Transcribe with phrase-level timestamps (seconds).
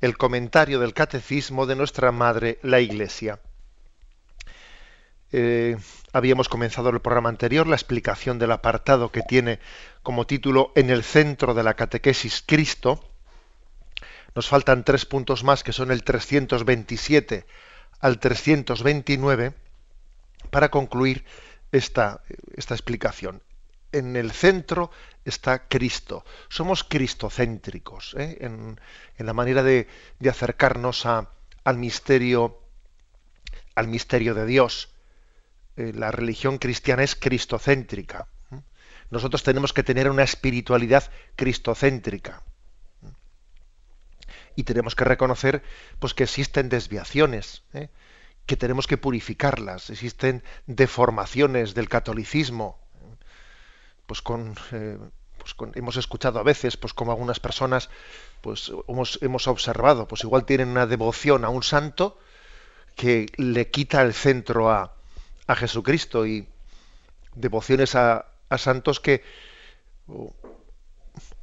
[0.00, 3.40] el comentario del catecismo de nuestra madre, la Iglesia.
[5.30, 5.76] Eh,
[6.12, 9.58] habíamos comenzado el programa anterior la explicación del apartado que tiene
[10.02, 13.04] como título En el centro de la catequesis Cristo.
[14.34, 17.44] Nos faltan tres puntos más que son el 327
[18.00, 19.52] al 329
[20.50, 21.24] para concluir
[21.72, 22.22] esta,
[22.54, 23.42] esta explicación.
[23.92, 24.90] En el centro
[25.30, 26.24] está Cristo.
[26.48, 28.38] Somos cristocéntricos ¿eh?
[28.40, 28.80] en,
[29.18, 29.88] la manera de,
[30.28, 32.62] acercarnos al misterio,
[33.74, 34.90] al misterio de Dios.
[35.76, 38.28] Eh, la religión cristiana es cristocéntrica.
[39.10, 42.42] Nosotros tenemos que tener una espiritualidad cristocéntrica.
[44.54, 45.62] Y tenemos que reconocer
[45.98, 47.88] pues, que existen desviaciones, ¿eh?
[48.44, 52.78] que tenemos que purificarlas, existen deformaciones del catolicismo,
[54.06, 54.56] pues con
[55.54, 57.90] pues, hemos escuchado a veces, pues como algunas personas,
[58.40, 62.18] pues hemos, hemos observado, pues igual tienen una devoción a un santo
[62.96, 64.94] que le quita el centro a,
[65.46, 66.48] a Jesucristo y
[67.34, 69.22] devociones a, a santos que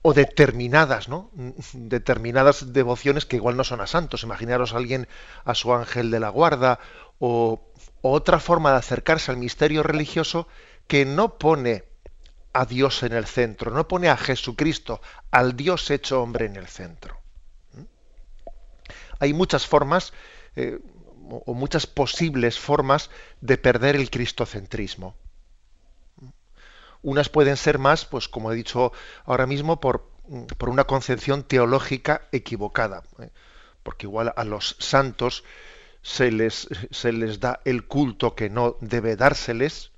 [0.01, 1.31] o, determinadas, ¿no?
[1.73, 4.23] Determinadas devociones que igual no son a santos.
[4.23, 5.07] Imaginaros a alguien
[5.43, 6.79] a su ángel de la guarda
[7.19, 7.61] o
[8.01, 10.47] otra forma de acercarse al misterio religioso
[10.87, 11.85] que no pone
[12.55, 16.67] a Dios en el centro, no pone a Jesucristo, al Dios hecho hombre en el
[16.67, 17.19] centro.
[17.73, 17.81] ¿Mm?
[19.19, 20.13] Hay muchas formas
[20.55, 20.79] eh,
[21.45, 23.09] o muchas posibles formas
[23.41, 25.17] de perder el cristocentrismo.
[26.15, 26.29] ¿Mm?
[27.01, 28.93] Unas pueden ser más, pues como he dicho
[29.25, 30.09] ahora mismo, por,
[30.57, 33.31] por una concepción teológica equivocada, ¿eh?
[33.83, 35.43] porque igual a los santos
[36.01, 39.91] se les, se les da el culto que no debe dárseles,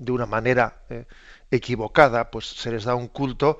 [0.00, 1.04] de una manera eh,
[1.50, 3.58] equivocada, pues se les da un culto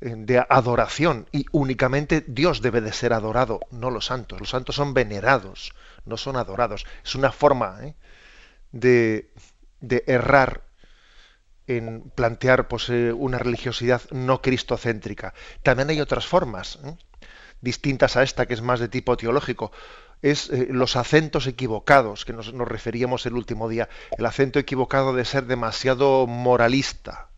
[0.00, 4.38] eh, de adoración y únicamente Dios debe de ser adorado, no los santos.
[4.38, 5.74] Los santos son venerados,
[6.04, 6.86] no son adorados.
[7.02, 7.94] Es una forma ¿eh?
[8.70, 9.32] de,
[9.80, 10.62] de, errar
[11.66, 15.32] en plantear pues, una religiosidad no cristocéntrica.
[15.62, 16.78] También hay otras formas
[17.62, 19.72] distintas a esta, que es más de tipo teológico
[20.22, 25.24] es eh, los acentos equivocados, que nos, referíamos el último día, el acento equivocado de
[25.24, 27.28] ser demasiado moralista,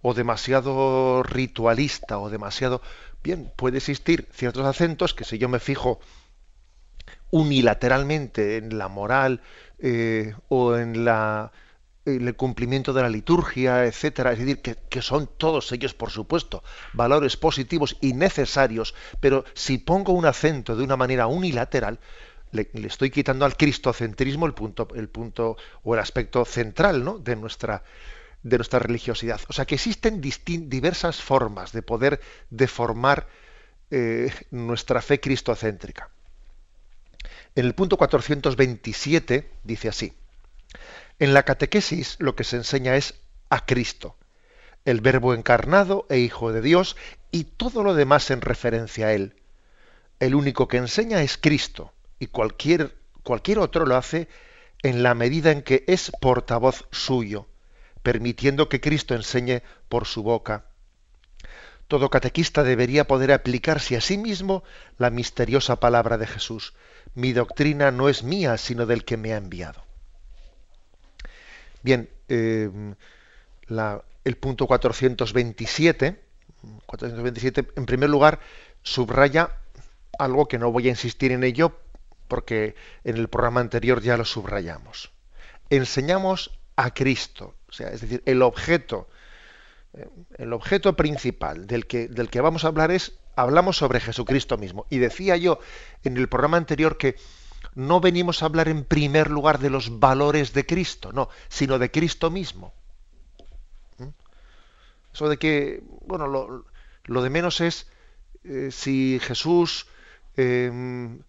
[0.00, 2.80] o demasiado ritualista, o demasiado...
[3.22, 5.98] Bien, puede existir ciertos acentos que si yo me fijo
[7.30, 9.42] unilateralmente en la moral
[9.80, 11.52] eh, o en la
[12.16, 17.36] el cumplimiento de la liturgia, etcétera, es decir, que, son todos ellos, por supuesto, valores
[17.36, 22.00] positivos y necesarios, pero si pongo un acento de una manera unilateral,
[22.52, 27.18] le, estoy quitando al cristocentrismo el punto, el punto o el aspecto central ¿no?
[27.18, 27.82] de, nuestra,
[28.42, 29.40] de nuestra religiosidad.
[29.48, 32.20] O sea que existen diversas formas de poder
[32.50, 33.28] deformar
[33.90, 36.10] eh, nuestra fe cristocéntrica.
[37.54, 40.12] En el punto 427 dice así.
[41.20, 43.14] En la catequesis lo que se enseña es
[43.50, 44.16] a Cristo,
[44.84, 46.96] el Verbo encarnado e Hijo de Dios,
[47.32, 49.34] y todo lo demás en referencia a Él.
[50.20, 54.28] El único que enseña es Cristo, y cualquier, cualquier otro lo hace
[54.84, 57.48] en la medida en que es portavoz suyo,
[58.04, 60.66] permitiendo que Cristo enseñe por su boca.
[61.88, 64.62] Todo catequista debería poder aplicarse a sí mismo
[64.98, 66.74] la misteriosa palabra de Jesús.
[67.14, 69.87] Mi doctrina no es mía, sino del que me ha enviado.
[71.88, 72.70] Bien, eh,
[74.24, 76.20] el punto 427,
[76.84, 78.40] 427, en primer lugar,
[78.82, 79.56] subraya
[80.18, 81.80] algo que no voy a insistir en ello
[82.28, 82.74] porque
[83.04, 85.12] en el programa anterior ya lo subrayamos.
[85.70, 89.08] Enseñamos a Cristo, sea, es decir, el objeto,
[89.94, 90.06] eh,
[90.36, 94.84] el objeto principal del que, del que vamos a hablar es, hablamos sobre Jesucristo mismo.
[94.90, 95.58] Y decía yo
[96.04, 97.16] en el programa anterior que
[97.74, 101.90] no venimos a hablar en primer lugar de los valores de Cristo, no, sino de
[101.90, 102.72] Cristo mismo.
[103.98, 104.08] ¿Mm?
[105.12, 107.86] Eso de que, bueno, lo, de menos es
[108.44, 109.86] eh, si Jesús
[110.36, 111.20] em,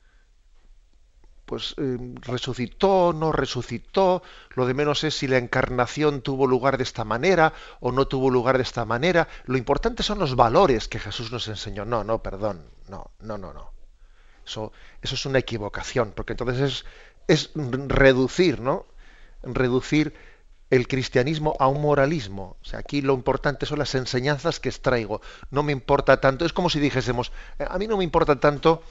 [1.50, 4.22] pues eh, resucitó, no resucitó,
[4.52, 8.30] lo de menos es si la encarnación tuvo lugar de esta manera o no tuvo
[8.30, 9.28] lugar de esta manera.
[9.46, 11.86] Lo importante son los valores que Jesús nos enseñó.
[11.86, 13.79] No, no, perdón, no, no, no, no.
[14.50, 16.84] Eso, eso es una equivocación, porque entonces
[17.28, 18.86] es, es reducir, ¿no?
[19.44, 20.14] Reducir
[20.70, 22.58] el cristianismo a un moralismo.
[22.62, 25.22] O sea, aquí lo importante son las enseñanzas que extraigo.
[25.52, 26.46] No me importa tanto.
[26.46, 28.84] Es como si dijésemos, eh, a mí no me importa tanto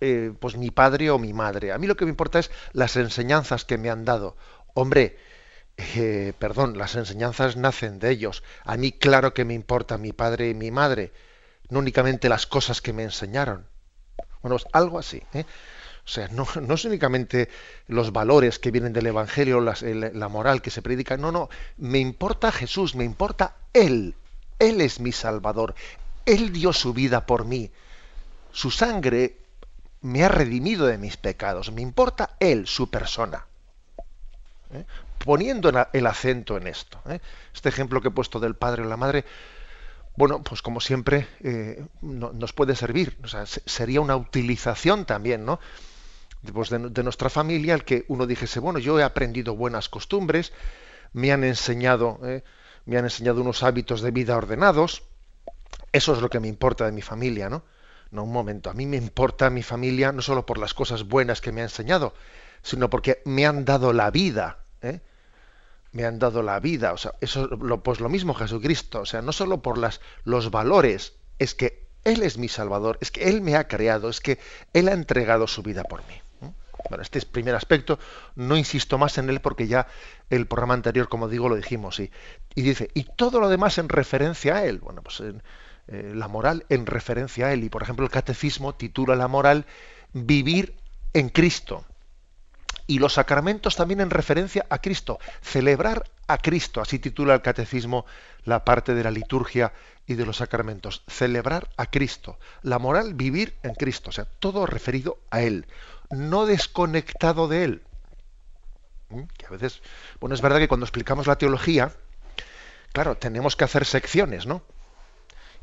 [0.00, 1.72] eh, pues mi padre o mi madre.
[1.72, 4.36] A mí lo que me importa es las enseñanzas que me han dado.
[4.74, 5.18] Hombre,
[5.76, 8.42] eh, perdón, las enseñanzas nacen de ellos.
[8.64, 11.12] A mí claro que me importa mi padre y mi madre,
[11.68, 13.66] no únicamente las cosas que me enseñaron.
[14.42, 15.22] Bueno, pues algo así.
[15.32, 15.44] ¿eh?
[16.04, 17.48] O sea, no, no, es únicamente
[17.86, 21.16] los valores que vienen del Evangelio, la moral que se predica.
[21.16, 21.48] No, no.
[21.76, 24.14] Me importa Jesús, me importa Él.
[24.58, 25.74] Él es mi Salvador.
[26.26, 27.70] Él dio su vida por mí.
[28.52, 29.36] Su sangre
[30.02, 31.72] me ha redimido de mis pecados.
[31.72, 33.46] Me importa Él, su persona.
[34.72, 34.84] ¿Eh?
[35.24, 37.00] Poniendo el acento en esto.
[37.08, 37.20] ¿eh?
[37.54, 39.24] Este ejemplo que he puesto del padre o la madre,
[40.16, 43.16] bueno, pues como siempre eh, nos puede servir.
[43.66, 45.60] Sería una utilización también, ¿no?
[46.52, 50.52] Pues de, nuestra familia, el que uno dijese, bueno, yo he aprendido buenas costumbres,
[51.12, 52.18] me han enseñado,
[52.86, 55.02] me han enseñado unos hábitos de vida ordenados.
[55.92, 57.62] Eso es lo que me importa de mi familia, ¿no?
[58.10, 61.40] No, un momento, a mí me importa mi familia no solo por las cosas buenas
[61.40, 62.12] que me ha enseñado,
[62.62, 64.58] sino porque me han dado la vida.
[64.82, 65.00] ¿eh?
[65.92, 66.92] Me han dado la vida.
[66.92, 69.00] O sea, eso lo, pues lo mismo Jesucristo.
[69.00, 73.10] O sea, no solo por las, los valores, es que Él es mi Salvador, es
[73.10, 74.38] que Él me ha creado, es que
[74.72, 76.14] Él ha entregado su vida por mí.
[76.88, 77.98] Bueno, este es primer aspecto,
[78.34, 79.86] no insisto más en él porque ya
[80.30, 82.00] el programa anterior, como digo, lo dijimos.
[82.00, 82.10] Y,
[82.54, 84.78] y dice, y todo lo demás en referencia a él.
[84.78, 85.42] Bueno, pues en,
[85.90, 87.64] eh, la moral en referencia a él.
[87.64, 89.66] Y por ejemplo el catecismo titula la moral
[90.12, 90.76] vivir
[91.12, 91.84] en Cristo.
[92.90, 98.04] Y los sacramentos también en referencia a Cristo, celebrar a Cristo, así titula el catecismo
[98.42, 99.72] la parte de la liturgia
[100.08, 102.40] y de los sacramentos, celebrar a Cristo.
[102.62, 105.66] La moral, vivir en Cristo, o sea, todo referido a Él,
[106.10, 107.82] no desconectado de Él.
[109.10, 109.22] ¿Mm?
[109.38, 109.82] Que a veces,
[110.18, 111.92] bueno, es verdad que cuando explicamos la teología,
[112.92, 114.64] claro, tenemos que hacer secciones, ¿no?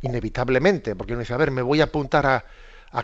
[0.02, 2.46] inevitablemente, porque uno dice, a ver, me voy a apuntar a,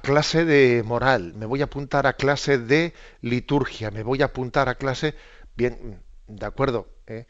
[0.02, 4.70] clase de moral, me voy a apuntar a clase de liturgia, me voy a apuntar
[4.70, 5.16] a clase,
[5.56, 7.26] bien, de acuerdo, ¿eh?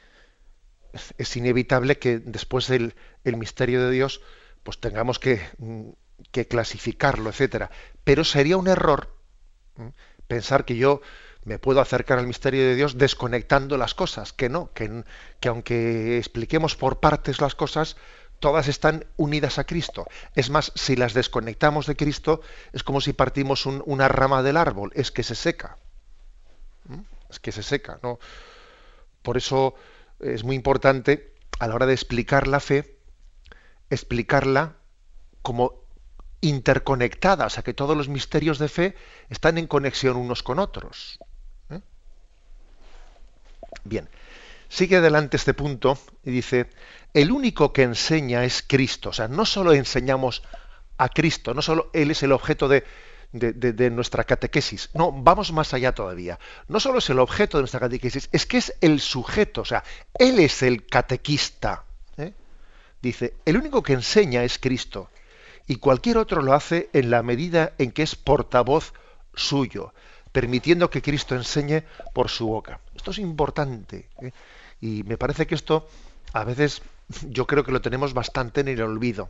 [1.17, 4.21] es, inevitable que después del el misterio de Dios,
[4.63, 5.41] pues tengamos que,
[6.31, 7.71] que clasificarlo, etcétera.
[8.03, 9.15] Pero sería un error
[10.27, 11.01] pensar que yo
[11.43, 15.03] me puedo acercar al misterio de Dios desconectando las cosas, que no, que,
[15.39, 17.97] que aunque expliquemos por partes las cosas,
[18.43, 20.05] todas están unidas a Cristo.
[20.35, 22.41] Es más, si las desconectamos de Cristo,
[22.73, 25.77] es como si partimos una rama del árbol, es que se seca.
[26.89, 26.99] ¿Mm?
[27.29, 28.19] Es que se seca, ¿no?
[29.21, 29.75] Por eso
[30.19, 32.97] es muy importante a la hora de explicar la fe,
[33.89, 34.75] explicarla
[35.41, 35.75] como
[36.41, 38.95] interconectada, o sea que todos los misterios de fe
[39.29, 41.17] están en conexión unos con otros.
[41.69, 41.79] ¿eh?
[43.85, 44.09] Bien,
[44.73, 46.65] sigue adelante este punto y dice,
[47.13, 49.09] el único que enseña es Cristo.
[49.09, 50.41] O sea, no solo enseñamos
[50.97, 52.83] a Cristo, no solo Él es el objeto de,
[53.91, 54.89] nuestra catequesis.
[54.95, 56.39] No, vamos más allá todavía.
[56.67, 59.61] No solo es el objeto de nuestra catequesis, es que es el sujeto.
[59.61, 59.83] O sea,
[60.15, 61.83] Él es el catequista.
[62.17, 62.33] ¿eh?
[62.99, 65.09] Dice, el único que enseña es Cristo.
[65.67, 68.93] Y cualquier otro lo hace en la medida en que es portavoz
[69.35, 69.93] suyo,
[70.31, 72.79] permitiendo que Cristo enseñe por su boca.
[72.95, 74.09] Esto es importante.
[74.19, 74.31] ¿eh?
[74.83, 75.87] Y me parece que esto
[76.33, 76.81] a veces
[77.29, 79.29] yo creo que lo tenemos bastante en el olvido.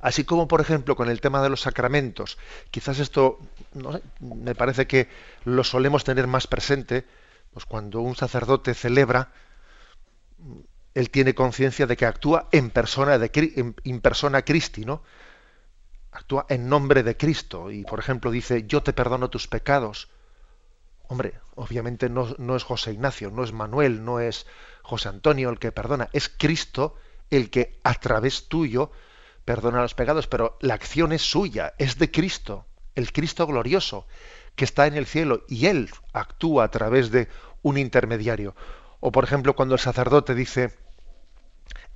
[0.00, 2.38] Así como, por ejemplo, con el tema de los sacramentos,
[2.70, 3.38] quizás esto,
[4.20, 5.10] me parece que
[5.44, 7.04] lo solemos tener más presente,
[7.52, 9.32] pues cuando un sacerdote celebra,
[10.94, 13.30] él tiene conciencia de que actúa en persona, de,
[13.84, 15.02] en, persona Christi, ¿no?
[16.10, 20.08] Actúa en nombre de Cristo y, por ejemplo, dice, yo te perdono tus pecados.
[21.08, 24.46] Hombre, obviamente no, es José Ignacio, no es Manuel, no es
[24.82, 26.96] José Antonio el que perdona, es Cristo
[27.30, 28.90] el que a través tuyo
[29.44, 34.06] perdona los pecados, pero la acción es suya, es de Cristo, el Cristo glorioso
[34.56, 37.28] que está en el cielo y él actúa a través de
[37.62, 38.56] un intermediario.
[39.00, 40.74] O por ejemplo cuando el sacerdote dice,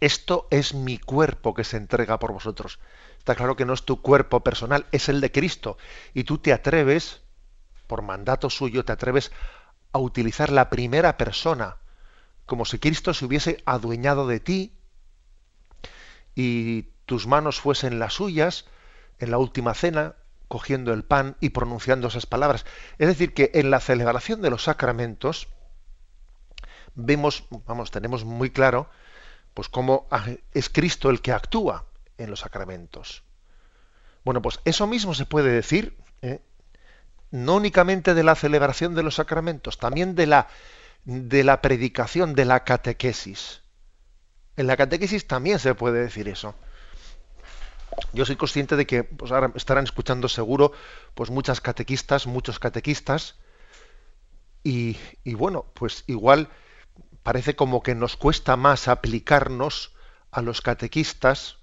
[0.00, 2.78] esto es mi cuerpo que se entrega por vosotros.
[3.18, 5.76] Está claro que no es tu cuerpo personal, es el de Cristo.
[6.14, 7.22] Y tú te atreves,
[7.90, 9.32] por mandato suyo, te atreves
[9.90, 11.78] a utilizar la primera persona
[12.46, 14.72] como si Cristo se hubiese adueñado de ti
[16.36, 18.66] y tus manos fuesen las suyas
[19.18, 20.14] en la última cena,
[20.46, 22.64] cogiendo el pan y pronunciando esas palabras.
[22.98, 25.48] Es decir, que en la celebración de los sacramentos
[26.94, 28.88] vemos, vamos, tenemos muy claro,
[29.52, 30.06] pues cómo
[30.54, 31.86] es Cristo el que actúa
[32.18, 33.24] en los sacramentos.
[34.24, 36.40] Bueno, pues eso mismo se puede decir, ¿eh?
[37.30, 40.48] No únicamente de la celebración de los sacramentos, también de la,
[41.04, 43.62] de la predicación, de la catequesis.
[44.56, 46.54] En la catequesis también se puede decir eso.
[48.12, 50.72] Yo soy consciente de que pues ahora estarán escuchando seguro
[51.14, 53.36] pues muchas catequistas, muchos catequistas,
[54.62, 56.48] y, y bueno, pues igual
[57.22, 59.94] parece como que nos cuesta más aplicarnos
[60.30, 61.58] a los catequistas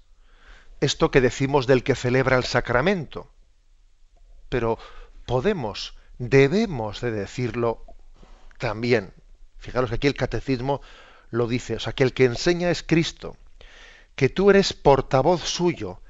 [0.80, 3.30] esto que decimos del que celebra el sacramento.
[4.48, 4.78] Pero
[5.28, 7.84] podemos, debemos de decirlo
[8.58, 9.12] también.
[9.58, 10.80] Fijaros que aquí el catecismo
[11.30, 13.36] lo dice, o sea, que el que enseña es Cristo,
[14.16, 16.00] que tú eres portavoz suyo,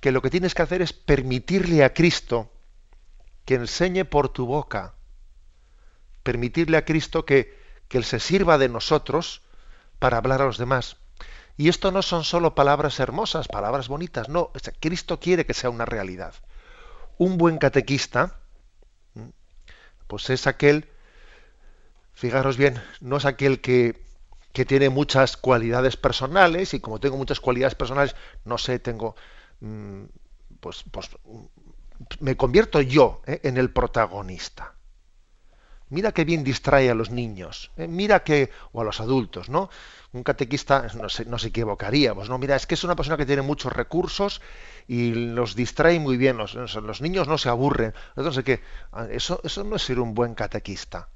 [0.00, 2.48] que lo que tienes que hacer es permitirle a Cristo
[3.44, 4.94] que enseñe por tu boca,
[6.22, 7.58] permitirle a Cristo que,
[7.88, 9.42] que Él se sirva de nosotros
[9.98, 10.96] para hablar a los demás.
[11.56, 15.86] Y esto no son solo palabras hermosas, palabras bonitas, no, Cristo quiere que sea una
[15.86, 16.34] realidad.
[17.18, 18.39] Un buen catequista,
[20.10, 20.88] pues es aquel,
[22.14, 24.02] fijaros bien, no es aquel que,
[24.52, 29.14] que tiene muchas cualidades personales y como tengo muchas cualidades personales, no sé, tengo,
[29.60, 30.02] mm,
[30.58, 31.10] pues, pues
[32.18, 33.38] me convierto yo ¿eh?
[33.44, 34.74] en el protagonista.
[35.90, 37.88] Mira qué bien distrae a los niños, ¿eh?
[37.88, 39.70] mira que, o a los adultos, ¿no?
[40.12, 42.38] Un catequista no se, no se equivocaríamos, ¿no?
[42.38, 44.40] Mira, es que es una persona que tiene muchos recursos
[44.86, 47.92] y los distrae muy bien, los, los niños no se aburren.
[48.16, 48.60] Entonces, ¿qué?
[48.92, 51.08] Ah, eso, eso no es ser un buen catequista.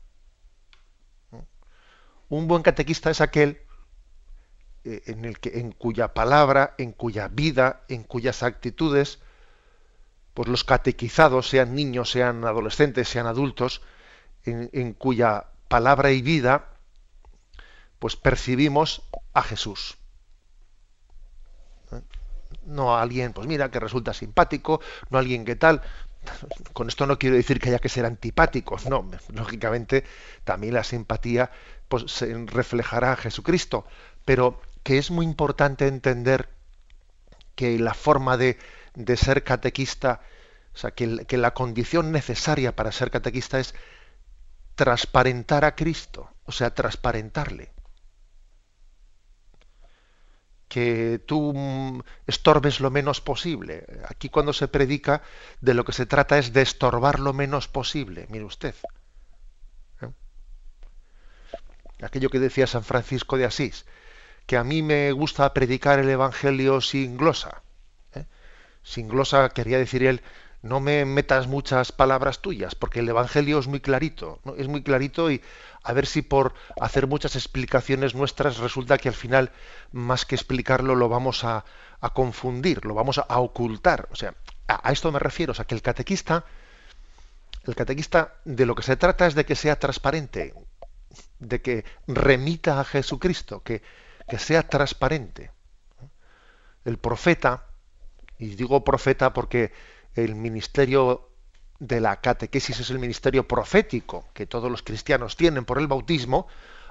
[2.29, 3.61] Un buen catequista es aquel
[4.85, 9.21] eh, en, el que, en cuya palabra, en cuya vida, en cuyas actitudes,
[10.35, 13.83] pues los catequizados, sean niños, sean adolescentes, sean adultos,
[14.45, 16.69] en, cuya palabra y vida
[17.99, 19.97] pues percibimos a Jesús.
[21.93, 22.01] ¿Eh?
[22.67, 25.81] No a alguien, pues mira, que resulta simpático, no a alguien que tal.
[26.73, 29.11] Con esto no quiero decir que haya que ser antipáticos, no.
[29.33, 30.05] Lógicamente,
[30.45, 31.51] también la simpatía
[31.89, 33.87] pues, se reflejará a Jesucristo.
[34.25, 36.51] Pero que es muy importante entender
[37.55, 38.59] que la forma de,
[38.95, 40.21] de ser catequista,
[40.75, 43.75] o sea, que, que la condición necesaria para ser catequista es
[44.75, 47.73] transparentar a Cristo, o sea, transparentarle.
[50.69, 53.87] Que tú estorbes lo menos posible.
[54.09, 55.23] Aquí cuando se predica,
[55.61, 58.27] de lo que se trata es de estorbar lo menos posible.
[58.31, 58.75] Mire usted.
[60.03, 60.11] ¿Eh?
[62.03, 63.87] Aquello que decía San Francisco de Asís,
[64.47, 67.63] que a mí me gusta predicar el Evangelio sin glosa.
[68.15, 68.27] ¿eh?
[68.83, 70.23] Sin glosa quería decir él
[70.65, 74.55] no me metas muchas palabras tuyas, porque el Evangelio es muy clarito, ¿no?
[74.57, 75.43] es muy clarito y
[75.83, 79.53] a ver si por hacer muchas explicaciones nuestras resulta que al final,
[79.93, 81.67] más que explicarlo, lo vamos a,
[82.15, 84.09] confundir, lo vamos a, ocultar.
[84.11, 84.35] O sea,
[84.67, 86.47] a, esto me refiero, o sea, que el catequista,
[87.67, 90.55] el catequista de lo que se trata es de que sea transparente,
[91.41, 93.83] de que remita a Jesucristo, que,
[94.27, 95.51] que sea transparente.
[96.87, 97.67] El profeta,
[98.39, 99.73] y digo profeta porque
[100.15, 101.31] el ministerio
[101.79, 106.47] de la catequesis es el ministerio profético que todos los cristianos tienen por el bautismo,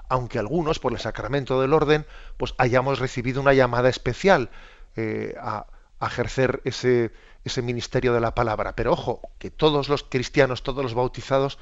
[0.09, 2.05] aunque algunos por el sacramento del orden,
[2.37, 4.49] pues hayamos recibido una llamada especial
[4.95, 5.65] eh, a,
[5.99, 7.11] a, ejercer ese,
[7.45, 8.75] ese ministerio de la palabra.
[8.75, 11.57] Pero ojo, que todos los cristianos, todos los bautizados,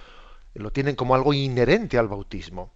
[0.53, 2.71] lo tienen como algo inherente al bautismo.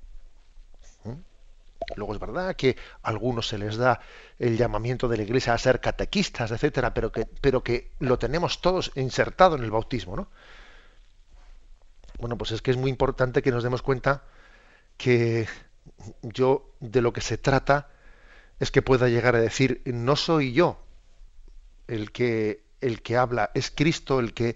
[1.96, 4.00] Luego es verdad que a algunos se les da
[4.40, 8.62] el llamamiento de la Iglesia a ser catequistas, etcétera, pero que, pero que lo tenemos
[8.62, 10.28] todos insertado en el bautismo, ¿no?
[12.20, 14.24] Bueno, pues es que es muy importante que nos demos cuenta
[14.98, 15.48] que
[16.22, 17.90] yo de lo que se trata
[18.60, 20.80] es que pueda llegar a decir no soy yo
[21.88, 24.56] el que el que habla, es Cristo el que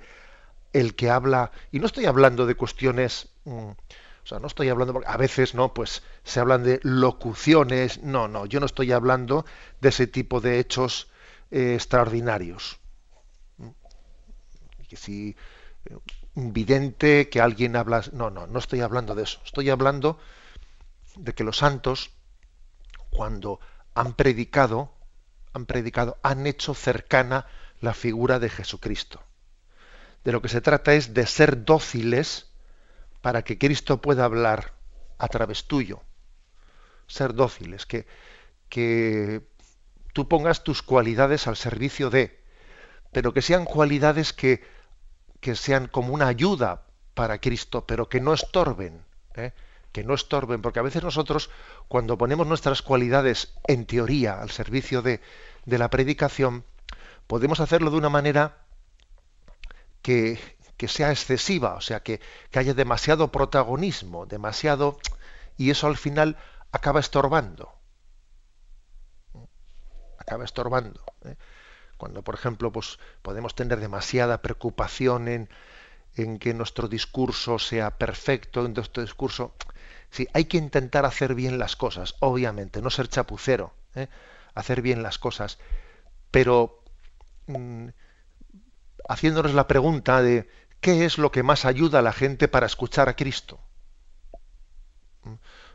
[0.73, 3.71] el que habla y no estoy hablando de cuestiones mm,
[4.29, 8.45] sea, no estoy hablando, porque a veces no, pues se hablan de locuciones, no, no,
[8.45, 9.45] yo no estoy hablando
[9.81, 11.09] de ese tipo de hechos
[11.51, 12.79] eh, extraordinarios.
[14.87, 15.35] Que si
[15.85, 15.97] eh,
[16.35, 20.19] un vidente, que alguien habla, no, no, no estoy hablando de eso, estoy hablando
[21.15, 22.11] de que los santos,
[23.09, 23.59] cuando
[23.95, 24.93] han predicado,
[25.53, 27.47] han predicado, han hecho cercana
[27.81, 29.21] la figura de Jesucristo.
[30.23, 32.48] De lo que se trata es de ser dóciles
[33.21, 34.73] para que Cristo pueda hablar
[35.17, 36.01] a través tuyo.
[37.07, 38.05] Ser dóciles, que,
[38.69, 39.41] que
[40.13, 42.39] tú pongas tus cualidades al servicio de,
[43.11, 44.61] pero que sean cualidades que
[45.39, 46.83] que sean como una ayuda
[47.13, 49.03] para Cristo, pero que no estorben,
[49.35, 49.53] ¿eh?
[49.91, 51.49] que no estorben, porque a veces nosotros,
[51.87, 55.21] cuando ponemos nuestras cualidades en teoría al servicio de,
[55.65, 56.63] de la predicación,
[57.27, 58.57] podemos hacerlo de una manera
[60.01, 60.39] que,
[60.79, 62.21] que sea excesiva, o sea, que,
[62.51, 64.97] que, haya demasiado protagonismo, demasiado...
[65.57, 66.37] y eso al final
[66.71, 67.69] acaba estorbando.
[70.17, 71.03] Acaba estorbando.
[71.25, 71.35] ¿eh?
[71.97, 75.49] Cuando, por ejemplo, pues, podemos tener demasiada preocupación en,
[76.15, 79.53] en que nuestro discurso sea perfecto, en nuestro discurso...
[80.11, 84.07] Sí, hay que intentar hacer bien las cosas, obviamente, no ser chapucero, ¿eh?
[84.55, 85.59] hacer bien las cosas,
[86.31, 86.83] pero
[87.47, 87.89] mm,
[89.09, 90.47] haciéndonos la pregunta de
[90.81, 93.59] qué es lo que más ayuda a la gente para escuchar a Cristo.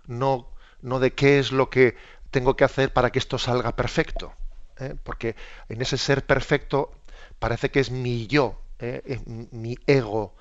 [0.07, 0.51] No,
[0.83, 1.97] no de qué es lo que
[2.31, 4.35] tengo que hacer para que esto salga perfecto.
[4.79, 4.95] ¿eh?
[5.03, 5.37] Porque
[5.69, 6.93] en ese ser perfecto
[7.39, 9.21] parece que es mi yo, ¿eh?
[9.27, 10.35] mi ego,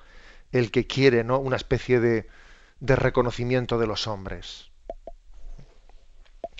[0.52, 1.38] el que quiere ¿no?
[1.38, 2.28] una especie de,
[2.80, 4.70] reconocimiento de los hombres.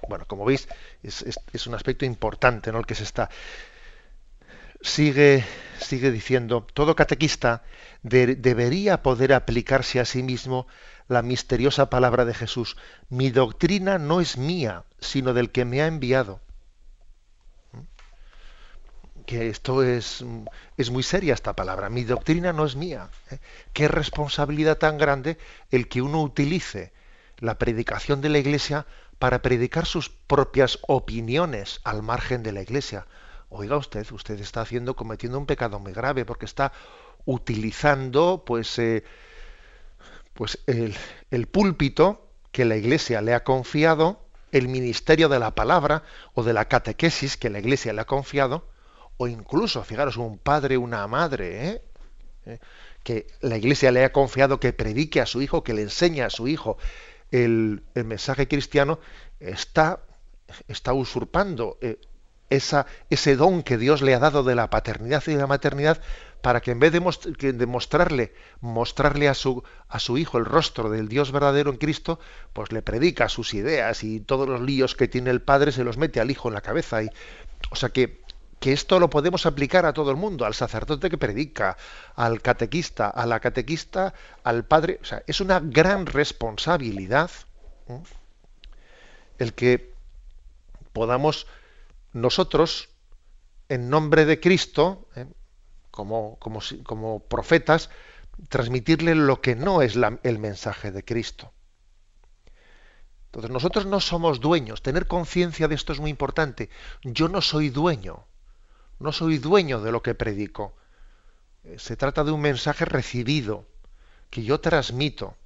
[0.09, 0.69] Bueno, como veis,
[1.03, 2.79] es, es, un aspecto importante ¿no?
[2.79, 3.31] el que se está.
[4.85, 5.45] Sigue,
[5.81, 7.65] sigue diciendo, todo catequista
[8.03, 10.67] debería poder aplicarse a sí mismo
[11.09, 12.77] la misteriosa palabra de Jesús.
[13.09, 16.41] Mi doctrina no es mía, sino del que me ha enviado
[19.25, 20.23] que esto es,
[20.77, 21.89] es muy seria esta palabra.
[21.89, 23.09] Mi doctrina no es mía.
[23.31, 23.39] ¿eh?
[23.73, 25.39] Qué responsabilidad tan grande
[25.71, 26.93] el que uno utilice
[27.39, 28.87] la predicación de la Iglesia
[29.19, 33.07] para predicar sus propias opiniones al margen de la Iglesia.
[33.57, 36.73] Oiga usted, usted está haciendo, cometiendo un pecado muy grave porque está
[37.25, 39.05] utilizando, pues, eh,
[40.33, 40.97] pues el,
[41.31, 44.19] el púlpito que la Iglesia le ha confiado,
[44.51, 46.03] el ministerio de la palabra
[46.35, 48.67] o de la catequesis que la Iglesia le ha confiado,
[49.19, 51.83] o incluso, fijaros, un padre, una madre, ¿eh?
[52.47, 52.59] ¿Eh?
[53.05, 56.31] que la iglesia le ha confiado que predique a su hijo, que le enseñe a
[56.31, 56.79] su hijo
[57.31, 58.99] el, mensaje cristiano,
[59.39, 60.01] está,
[60.67, 61.79] está usurpando
[62.51, 66.01] ese don que Dios le ha dado de la paternidad y de la maternidad
[66.43, 67.01] para que en vez de,
[67.67, 69.63] mostrarle, mostrarle a su,
[70.19, 72.21] hijo el rostro del Dios verdadero en Cristo,
[72.53, 75.97] pues le predica sus ideas y todos los líos que tiene el padre se los
[75.97, 77.03] mete al hijo en la cabeza.
[77.03, 77.09] Y,
[77.71, 78.25] o sea que
[78.65, 81.77] que esto lo podemos aplicar a todo el mundo, al sacerdote que predica,
[82.15, 85.01] al catequista, a la catequista, al padre.
[85.03, 87.31] O sea, es una gran responsabilidad
[89.39, 89.93] el que
[90.95, 91.47] podamos
[92.15, 92.89] nosotros,
[93.69, 95.27] en nombre de Cristo, ¿eh?
[95.91, 97.91] como, como, como, profetas,
[98.49, 101.53] transmitirle lo que no es el mensaje de Cristo.
[103.27, 104.81] Entonces nosotros no somos dueños.
[104.81, 106.71] Tener conciencia de esto es muy importante.
[107.03, 108.25] Yo no soy dueño
[108.99, 110.75] no soy dueño de lo que predico.
[111.65, 113.67] Eh, se trata de un mensaje recibido,
[114.31, 115.37] que yo transmito,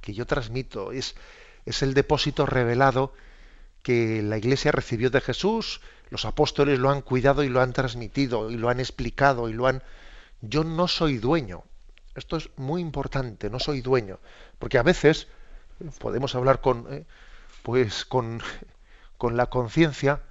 [0.00, 0.92] que yo transmito.
[0.92, 1.14] Es,
[1.64, 3.12] es el depósito revelado
[3.82, 8.50] que la Iglesia recibió de Jesús, los apóstoles lo han cuidado y lo han transmitido
[8.50, 9.82] y lo han explicado y lo han...
[10.40, 11.64] Yo no soy dueño.
[12.14, 14.18] Esto es muy importante, no soy dueño.
[14.58, 15.28] Porque a veces
[15.98, 17.04] podemos hablar con, eh,
[17.62, 18.40] pues con,
[19.18, 20.22] con la conciencia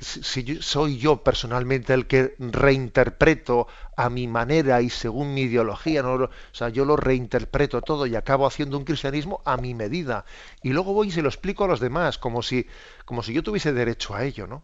[0.00, 6.14] si soy yo personalmente el que reinterpreto a mi manera y según mi ideología, ¿no?
[6.14, 10.24] o sea, yo lo reinterpreto todo y acabo haciendo un cristianismo a mi medida.
[10.62, 12.66] Y luego voy y se lo explico a los demás, como si,
[13.04, 14.62] como si yo tuviese derecho a ello, ¿no?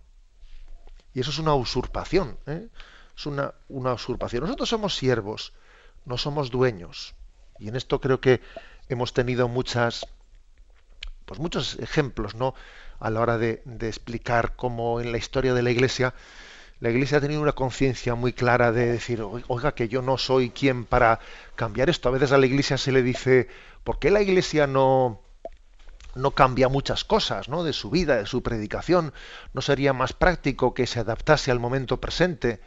[1.12, 2.68] Y eso es una usurpación, ¿eh?
[3.16, 4.44] es una, una usurpación.
[4.44, 5.52] Nosotros somos siervos,
[6.04, 7.14] no somos dueños.
[7.58, 8.40] Y en esto creo que
[8.88, 10.06] hemos tenido muchas,
[11.24, 12.54] pues muchos ejemplos, ¿no?
[13.00, 16.14] A la hora de, explicar cómo en la historia de la Iglesia
[16.80, 20.48] la Iglesia ha tenido una conciencia muy clara de decir, oiga, que yo no soy
[20.48, 21.20] quien para
[21.54, 22.08] cambiar esto.
[22.08, 23.48] A veces a la Iglesia se le dice,
[23.84, 25.20] ¿por qué la Iglesia no,
[26.14, 27.64] no cambia muchas cosas ¿no?
[27.64, 29.12] de su vida, de su predicación?
[29.52, 32.60] ¿No sería más práctico que se adaptase al momento presente?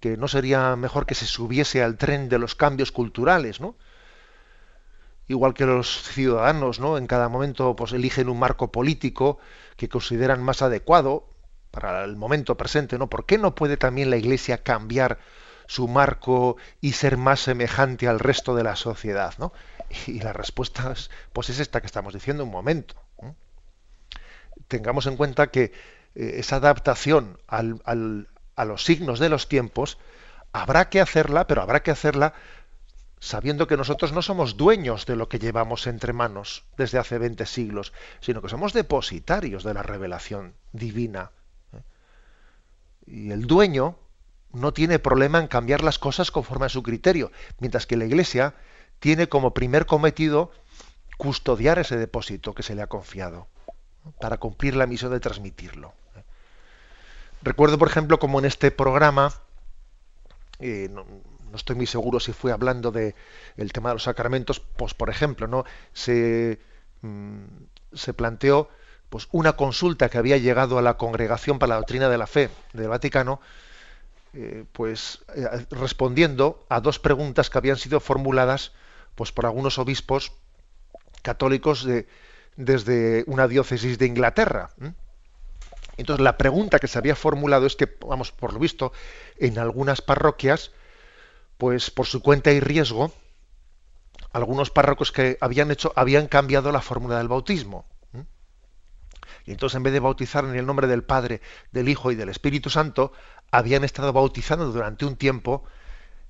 [0.00, 3.60] ¿Que no sería mejor que se subiese al tren de los cambios culturales?
[3.60, 3.76] ¿no?
[5.30, 6.98] igual que los ciudadanos, ¿no?
[6.98, 9.38] En cada momento pues eligen un marco político
[9.80, 11.26] que consideran más adecuado
[11.70, 13.08] para el momento presente, ¿no?
[13.08, 15.18] ¿Por qué no puede también la Iglesia cambiar
[15.66, 19.54] su marco y ser más semejante al resto de la sociedad, ¿no?
[20.06, 22.94] Y la respuesta es, pues es esta que estamos diciendo un momento.
[24.68, 25.72] Tengamos en cuenta que
[26.14, 29.96] eh, esa adaptación a los signos de los tiempos
[30.52, 32.34] habrá que hacerla, pero habrá que hacerla
[33.20, 37.46] sabiendo que nosotros no somos dueños de lo que llevamos entre manos desde hace 20
[37.46, 41.30] siglos, sino que somos depositarios de la revelación divina.
[41.72, 41.82] ¿eh?
[43.06, 43.98] Y el dueño,
[44.52, 48.54] no tiene problema en cambiar las cosas conforme a su criterio, mientras que la Iglesia
[48.98, 50.50] tiene como primer cometido
[51.16, 53.46] custodiar ese depósito que se le ha confiado
[54.20, 55.92] para cumplir la misión de transmitirlo.
[57.42, 59.32] Recuerdo, por ejemplo, como en este programa,
[60.58, 60.90] eh,
[61.50, 63.14] no, estoy muy seguro si fue hablando de
[63.56, 66.58] el tema de los sacramentos, pues por ejemplo, no se,
[67.02, 67.44] mm,
[67.92, 68.68] se planteó
[69.08, 72.48] pues una consulta que había llegado a la Congregación para la Doctrina de la Fe
[72.72, 73.40] del Vaticano,
[74.32, 78.72] eh, pues eh, respondiendo a dos preguntas que habían sido formuladas
[79.16, 80.32] pues por algunos obispos
[81.22, 82.06] católicos de,
[82.56, 84.70] desde una diócesis de Inglaterra.
[85.96, 88.92] Entonces la pregunta que se había formulado es que, vamos, por lo visto,
[89.38, 90.70] en algunas parroquias,
[91.60, 93.12] pues por su cuenta y riesgo,
[94.32, 97.84] algunos párrocos que habían hecho, habían cambiado la fórmula del bautismo.
[99.44, 102.30] Y entonces en vez de bautizar en el nombre del Padre, del Hijo y del
[102.30, 103.12] Espíritu Santo,
[103.50, 105.64] habían estado bautizando durante un tiempo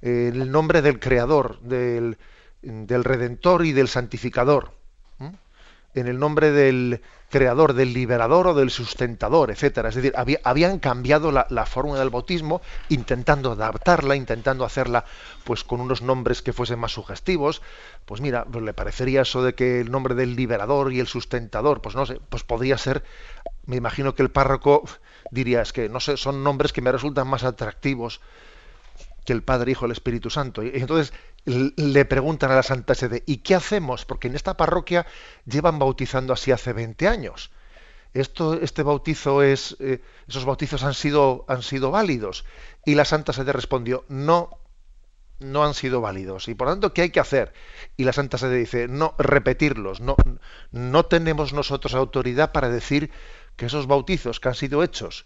[0.02, 2.18] en el nombre del Creador, del,
[2.62, 4.72] del Redentor y del Santificador
[5.94, 7.00] en el nombre del
[7.30, 9.88] creador, del liberador o del sustentador, etcétera.
[9.88, 10.12] Es decir,
[10.44, 15.04] habían cambiado la, fórmula del bautismo, intentando adaptarla, intentando hacerla
[15.44, 17.62] pues con unos nombres que fuesen más sugestivos.
[18.04, 21.80] Pues mira, pues le parecería eso de que el nombre del liberador y el sustentador,
[21.80, 23.04] pues no sé, pues podría ser,
[23.66, 24.84] me imagino que el párroco
[25.30, 28.20] diría, es que no sé, son nombres que me resultan más atractivos
[29.24, 30.62] que el Padre, Hijo, el Espíritu Santo.
[30.62, 31.12] Y entonces
[31.44, 34.04] le preguntan a la Santa Sede, ¿y qué hacemos?
[34.04, 35.06] Porque en esta parroquia
[35.46, 37.50] llevan bautizando así hace 20 años.
[38.12, 42.44] Esto, este bautizo es, eh, esos bautizos han sido, han sido válidos.
[42.84, 44.58] Y la Santa Sede respondió, no,
[45.38, 46.48] no han sido válidos.
[46.48, 47.52] Y por lo tanto, ¿qué hay que hacer?
[47.96, 50.00] Y la Santa Sede dice, no, repetirlos.
[50.00, 50.16] No,
[50.72, 53.10] no tenemos nosotros autoridad para decir
[53.56, 55.24] que esos bautizos que han sido hechos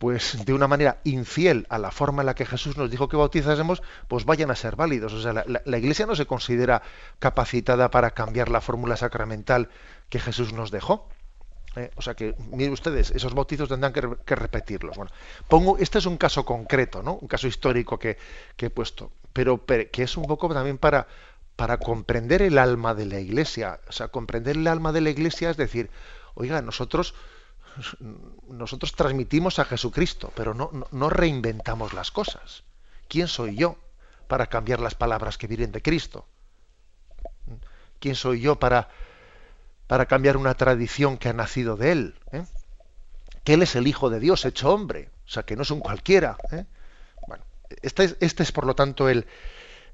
[0.00, 3.18] pues de una manera infiel a la forma en la que Jesús nos dijo que
[3.18, 5.12] bautizásemos, pues vayan a ser válidos.
[5.12, 6.80] O sea, la, Iglesia no se considera
[7.18, 9.68] capacitada para cambiar la fórmula sacramental
[10.08, 11.06] que Jesús nos dejó.
[11.76, 11.90] ¿eh?
[11.96, 14.96] o sea que, miren ustedes, esos bautizos tendrán que, repetirlos.
[14.96, 15.12] Bueno,
[15.48, 17.18] pongo, este es un caso concreto, ¿no?
[17.20, 18.16] Un caso histórico que,
[18.56, 21.08] he puesto, pero, que es un poco también para,
[21.56, 23.80] para comprender el alma de la Iglesia.
[23.86, 25.90] O sea, comprender el alma de la Iglesia es decir,
[26.36, 27.14] oiga, nosotros
[28.48, 32.64] nosotros transmitimos a Jesucristo, pero no, reinventamos las cosas.
[33.08, 33.76] ¿Quién soy yo
[34.28, 36.26] para cambiar las palabras que vienen de Cristo?
[37.98, 38.88] ¿Quién soy yo para,
[39.86, 42.14] para cambiar una tradición que ha nacido de Él?
[42.32, 42.44] ¿eh?
[43.44, 45.80] Que Él es el Hijo de Dios hecho hombre, o sea, que no es un
[45.80, 46.36] cualquiera.
[46.52, 46.64] ¿eh?
[47.26, 47.44] Bueno,
[47.82, 49.26] este es, este es, por lo tanto el,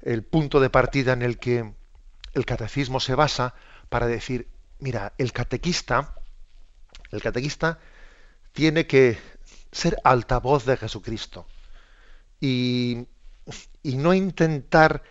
[0.01, 1.73] el punto de partida en el que
[2.33, 3.55] el catecismo se basa
[3.89, 4.47] para decir,
[4.79, 6.13] mira, el catequista,
[7.11, 7.79] el catequista
[8.51, 9.17] tiene que
[9.71, 11.47] ser altavoz de Jesucristo
[12.39, 13.07] y,
[13.83, 15.03] no intentar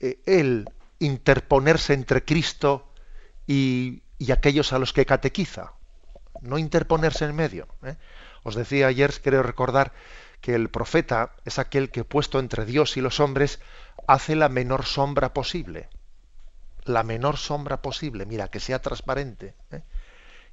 [0.00, 0.68] eh, él
[0.98, 2.88] interponerse entre Cristo
[3.46, 5.74] y, aquellos a los que catequiza,
[6.40, 7.68] no interponerse en medio.
[7.82, 7.96] ¿eh?
[8.42, 9.92] Os decía ayer, creo recordar,
[10.40, 13.60] que el profeta es aquel que puesto entre Dios y los hombres
[14.06, 15.88] hace la menor sombra posible.
[16.84, 19.54] La menor sombra posible, mira, que sea transparente.
[19.70, 19.82] ¿eh?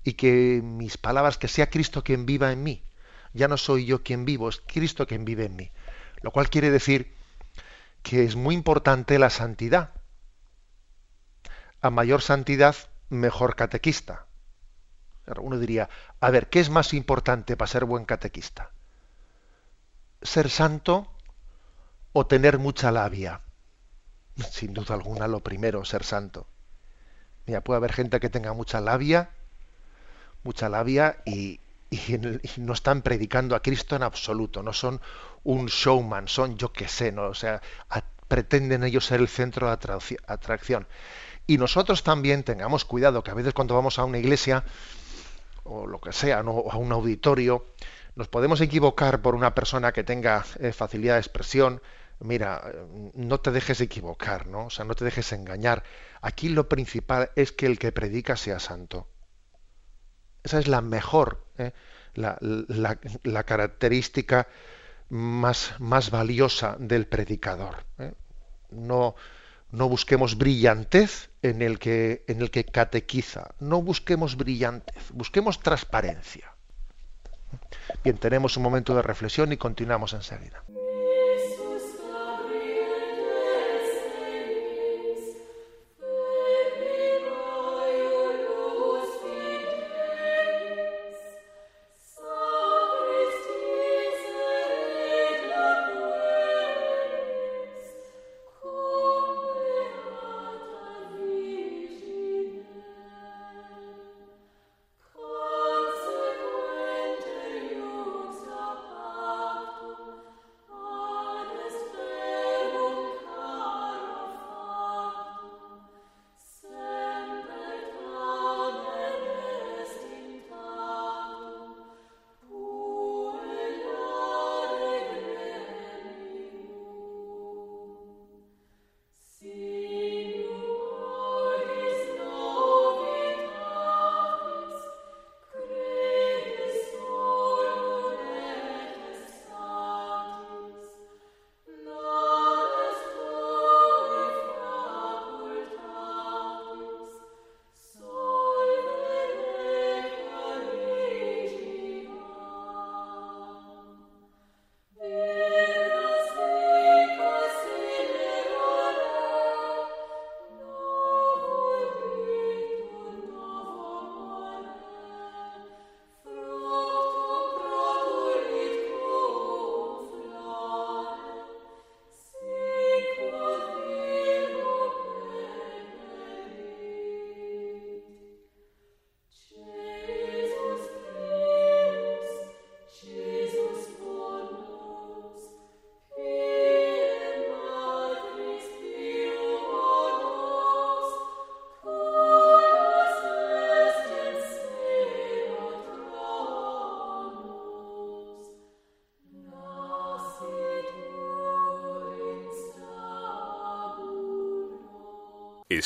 [0.03, 2.83] Y que mis palabras, que sea Cristo quien viva en mí.
[3.33, 5.71] Ya no soy yo quien vivo, es Cristo quien vive en mí.
[6.21, 7.13] Lo cual quiere decir
[8.01, 9.91] que es muy importante la santidad.
[11.81, 12.75] A mayor santidad,
[13.09, 14.25] mejor catequista.
[15.39, 18.71] Uno diría, a ver, ¿qué es más importante para ser buen catequista?
[20.21, 21.13] ¿Ser santo
[22.11, 23.41] o tener mucha labia?
[24.51, 26.47] Sin duda alguna, lo primero, ser santo.
[27.45, 29.31] Mira, puede haber gente que tenga mucha labia
[30.43, 31.59] mucha labia y,
[32.57, 35.01] no están predicando a Cristo en absoluto, no son
[35.43, 37.25] un showman, son yo que sé, ¿no?
[37.25, 37.61] o sea,
[38.29, 39.73] pretenden ellos ser el centro de
[40.27, 40.87] atracción.
[41.47, 44.63] Y nosotros también tengamos cuidado, que a veces cuando vamos a una iglesia,
[45.63, 46.51] o lo que sea, ¿no?
[46.51, 47.65] o a un auditorio,
[48.15, 51.81] nos podemos equivocar por una persona que tenga eh, facilidad de expresión.
[52.19, 52.71] Mira,
[53.13, 54.67] no te dejes equivocar, ¿no?
[54.67, 55.83] O sea, no te dejes engañar.
[56.21, 59.07] Aquí lo principal es que el que predica sea santo.
[60.43, 61.71] Esa es la mejor, ¿eh?
[62.15, 64.47] la, característica
[65.09, 67.83] más, más, valiosa del predicador.
[67.99, 68.13] ¿eh?
[68.71, 69.15] No,
[69.71, 76.51] no busquemos brillantez en el, que, en el que catequiza, no busquemos brillantez, busquemos transparencia.
[78.03, 80.63] Bien, tenemos un momento de reflexión y continuamos enseguida.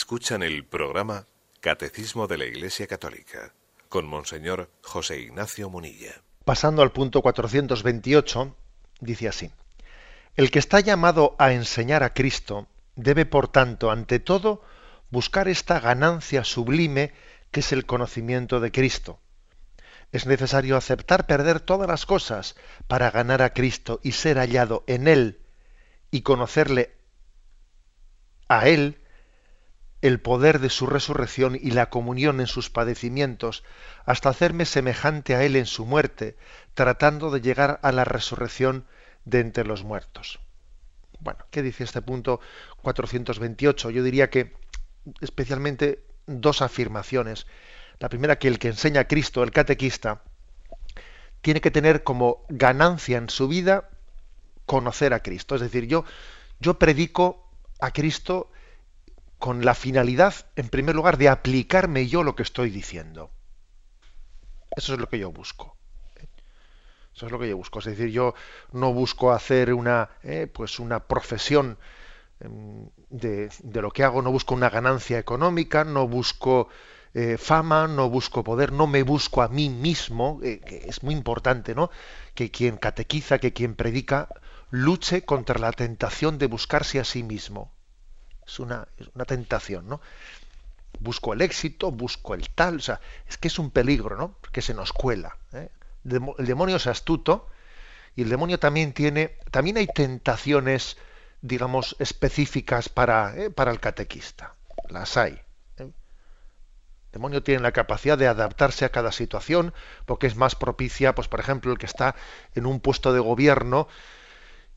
[0.05, 1.25] Escuchan el programa
[1.61, 3.55] Catecismo de la Iglesia Católica
[3.89, 6.21] con Monseñor José Ignacio Munilla.
[6.43, 8.55] Pasando al punto 428,
[8.99, 9.51] dice así.
[10.35, 14.63] El que está llamado a enseñar a Cristo debe, por tanto, ante todo,
[15.09, 17.11] buscar esta ganancia sublime
[17.49, 19.19] que es el conocimiento de Cristo.
[20.11, 22.55] Es necesario aceptar perder todas las cosas
[22.87, 25.39] para ganar a Cristo y ser hallado en Él
[26.11, 26.95] y conocerle
[28.47, 28.99] a Él
[30.07, 33.63] el poder de su resurrección y la comunión en sus padecimientos,
[34.05, 36.37] hasta hacerme semejante a Él en su muerte,
[36.75, 38.85] tratando de llegar a la resurrección
[39.25, 40.39] de entre los muertos.
[41.19, 42.39] Bueno, ¿qué dice este punto
[42.83, 43.89] 428?
[43.89, 44.53] Yo diría que
[45.21, 47.47] especialmente dos afirmaciones.
[47.97, 50.21] La primera, que el que enseña a Cristo, el catequista,
[51.41, 53.89] tiene que tener como ganancia en su vida
[54.67, 55.55] conocer a Cristo.
[55.55, 56.05] Es decir, yo,
[56.59, 58.51] yo predico a Cristo
[59.39, 63.31] con la finalidad, en primer lugar, de aplicarme yo lo que estoy diciendo.
[64.75, 65.75] Eso es lo que yo busco.
[67.15, 67.79] Eso es lo que yo busco.
[67.79, 68.33] Es decir, yo
[68.73, 71.77] no busco hacer una, eh, pues una profesión
[72.41, 73.49] em, de,
[73.81, 76.67] lo que hago, no busco una ganancia económica, no busco
[77.13, 81.73] eh, fama, no busco poder, no me busco a mí mismo, eh, es muy importante,
[81.73, 81.89] ¿no?
[82.33, 84.27] Que quien catequiza, que quien predica,
[84.69, 87.71] luche contra la tentación de buscarse a sí mismo.
[88.45, 90.01] Es una, es una tentación, ¿no?
[90.99, 94.35] Busco el éxito, busco el tal, o sea, es que es un peligro, ¿no?
[94.51, 95.37] Que se nos cuela.
[95.53, 95.69] ¿eh?
[96.05, 97.49] el demonio es astuto
[98.15, 100.97] y el demonio también tiene, también hay tentaciones,
[101.41, 103.49] digamos, específicas para, ¿eh?
[103.49, 104.53] para el catequista.
[104.87, 105.33] Las hay.
[105.33, 105.41] ¿eh?
[105.79, 105.93] El
[107.11, 109.73] demonio tiene la capacidad de adaptarse a cada situación
[110.05, 112.15] porque es más propicia, pues por ejemplo, el que está
[112.53, 113.87] en un puesto de gobierno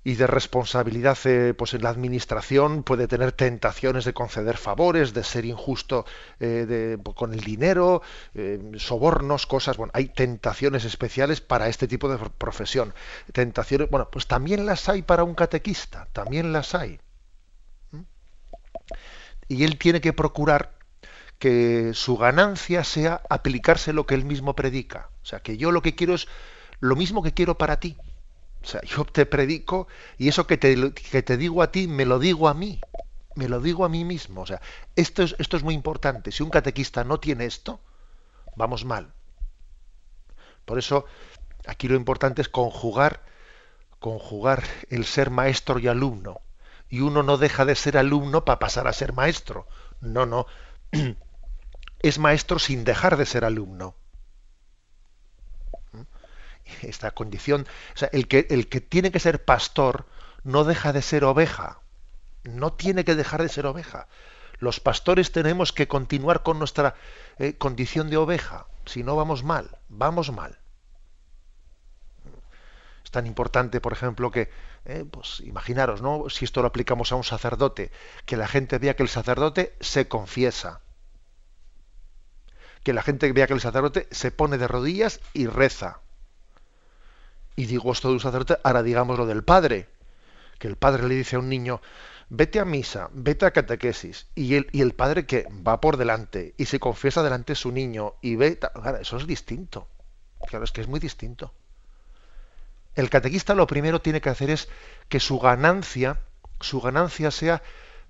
[0.04, 5.24] y de responsabilidad eh, pues en la administración puede tener tentaciones de conceder favores, de
[5.24, 6.06] ser injusto
[6.40, 8.02] eh, con el dinero,
[8.34, 9.76] eh, sobornos, cosas.
[9.76, 12.94] Bueno, hay tentaciones especiales para este tipo de profesión.
[13.32, 17.00] Tentaciones, bueno, pues también las hay para un catequista, también las hay.
[17.90, 18.02] ¿Mm?
[19.48, 20.78] Y él tiene que procurar
[21.38, 25.10] que su ganancia sea aplicarse lo que él mismo predica.
[25.22, 26.28] O sea, que yo lo que quiero es
[26.80, 27.96] lo mismo que quiero para ti
[28.62, 32.04] o sea, yo te predico y eso que te, que te digo a ti me
[32.04, 32.80] lo digo a mí.
[33.34, 34.42] Me lo digo a mí mismo.
[34.42, 34.60] O sea,
[34.96, 36.32] esto es, esto es muy importante.
[36.32, 37.80] Si un catequista no tiene esto,
[38.56, 39.12] vamos mal.
[40.64, 41.06] Por eso,
[41.66, 43.22] aquí lo importante es conjugar,
[44.00, 46.40] conjugar el ser maestro y alumno.
[46.90, 49.68] Y uno no deja de ser alumno para pasar a ser maestro.
[50.00, 50.46] No, no.
[52.00, 53.96] Es maestro sin dejar de ser alumno
[56.82, 57.66] esta condición.
[57.94, 60.06] O sea, el que, el que tiene que ser pastor
[60.44, 61.80] no deja de ser oveja.
[62.44, 64.08] No tiene que dejar de ser oveja.
[64.58, 66.94] Los pastores tenemos que continuar con nuestra
[67.38, 68.66] eh, condición de oveja.
[68.86, 70.58] Si no, vamos mal, vamos mal.
[73.04, 74.50] Es tan importante, por ejemplo, que,
[74.84, 76.28] eh, pues imaginaros, ¿no?
[76.28, 77.90] Si esto lo aplicamos a un sacerdote,
[78.26, 80.80] que la gente vea que el sacerdote se confiesa.
[82.82, 86.00] Que la gente vea que el sacerdote se pone de rodillas y reza
[87.58, 89.88] y digo esto de un sacerdote, ahora digamos lo del padre,
[90.60, 91.82] que el padre le dice a un niño,
[92.28, 96.54] vete a misa, vete a catequesis, y el, y el padre que va por delante
[96.56, 98.60] y se confiesa delante de su niño y ve,
[99.00, 99.88] eso es distinto,
[100.46, 101.52] claro, es que es muy distinto.
[102.94, 104.68] El catequista lo primero tiene que hacer es
[105.08, 106.20] que su ganancia,
[106.60, 107.60] su ganancia sea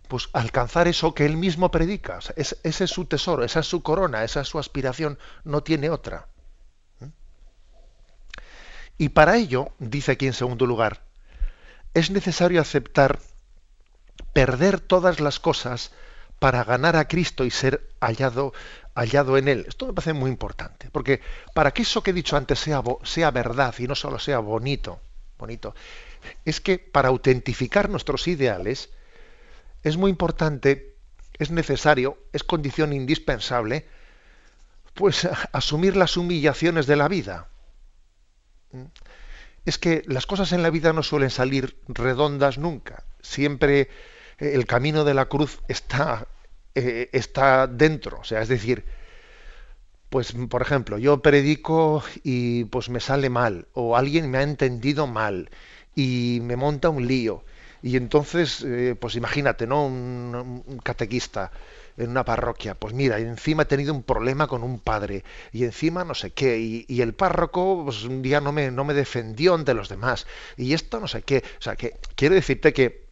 [0.09, 2.19] pues alcanzar eso que él mismo predica.
[2.37, 6.29] ese es su tesoro, esa es su corona, esa es su aspiración, no tiene otra.
[8.99, 11.03] Y para ello, dice aquí en segundo lugar,
[11.95, 13.21] es necesario aceptar
[14.33, 15.93] perder todas las cosas
[16.41, 18.53] para ganar a Cristo y ser hallado,
[18.95, 19.65] hallado en Él.
[19.69, 21.21] Esto me parece muy importante, porque
[21.55, 25.01] para que eso que he dicho antes sea, sea verdad y no solo sea bonito,
[25.39, 25.77] bonito,
[26.45, 28.91] es que para autentificar nuestros ideales
[29.85, 30.97] es muy importante,
[31.39, 33.87] es necesario, es condición indispensable,
[34.95, 37.49] pues asumir las humillaciones de la vida
[39.65, 43.05] es que las cosas en la vida no suelen salir redondas nunca.
[43.21, 43.89] Siempre
[44.39, 46.27] eh, el camino de la cruz está,
[46.75, 48.21] eh, está dentro.
[48.21, 48.85] O sea, es decir,
[50.09, 55.07] pues por ejemplo, yo predico y pues me sale mal, o alguien me ha entendido
[55.07, 55.51] mal
[55.95, 57.45] y me monta un lío.
[57.83, 59.87] Y entonces, eh, pues imagínate, ¿no?
[59.87, 61.53] un catequista
[61.99, 66.05] en una parroquia, pues mira, encima he tenido un problema con un padre, y encima
[66.05, 69.75] no sé qué, y, el párroco pues, un día no me, no me defendió ante
[69.75, 71.43] los demás, y esto no sé qué.
[71.59, 73.07] O sea, que quiero decirte que,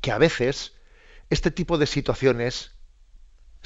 [0.00, 0.74] que a veces
[1.30, 2.77] este tipo de situaciones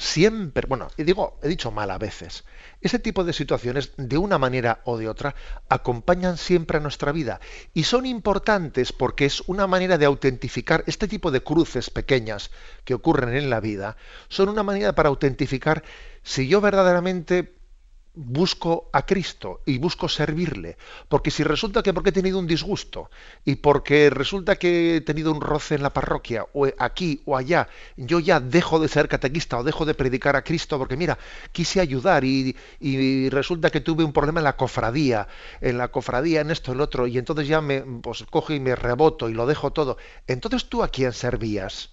[0.03, 2.43] siempre, bueno, digo, he dicho mal a veces,
[2.81, 5.33] ese tipo de situaciones, de una manera o de otra,
[5.69, 7.39] acompañan siempre a nuestra vida
[7.73, 12.51] y son importantes porque es una manera de autentificar este tipo de cruces pequeñas
[12.83, 13.95] que ocurren en la vida,
[14.27, 15.83] son una manera para autentificar
[16.21, 17.53] si yo verdaderamente
[18.15, 20.77] busco a Cristo y busco servirle.
[21.09, 23.09] Porque si resulta que porque he tenido un disgusto
[23.43, 27.67] y porque resulta que he tenido un roce en la parroquia o aquí o allá,
[27.97, 31.17] yo ya dejo de ser catequista o dejo de predicar a Cristo porque mira,
[31.51, 35.27] quise ayudar y, y resulta que tuve un problema en la cofradía,
[35.61, 38.59] en la cofradía, en esto, en lo otro, y entonces ya me pues, cojo y
[38.59, 39.97] me reboto y lo dejo todo.
[40.27, 41.89] Entonces tú a quién servías?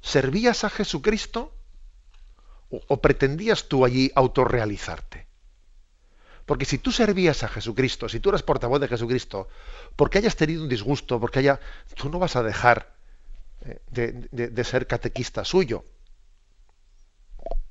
[0.00, 1.52] ¿Servías a Jesucristo?
[2.70, 5.29] ¿O, o pretendías tú allí autorrealizarte?
[6.46, 9.48] Porque si tú servías a Jesucristo, si tú eres portavoz de Jesucristo,
[9.96, 11.60] porque hayas tenido un disgusto, porque haya,
[11.94, 12.92] tú no vas a dejar
[13.62, 13.80] eh,
[14.30, 15.84] de, ser catequista suyo.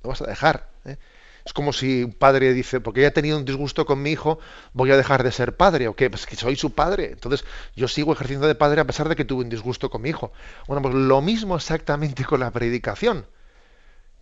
[0.04, 0.70] No vas a dejar.
[0.86, 0.98] ¿eh?
[1.46, 4.40] Es como si un padre dice, porque haya tenido un disgusto con mi hijo,
[4.74, 5.88] voy a dejar de ser padre.
[5.88, 6.10] ¿O qué?
[6.10, 7.12] Pues que soy su padre.
[7.12, 10.10] Entonces yo sigo ejerciendo de padre a pesar de que tuve un disgusto con mi
[10.10, 10.32] hijo.
[10.68, 13.26] Bueno, pues lo mismo exactamente con la predicación.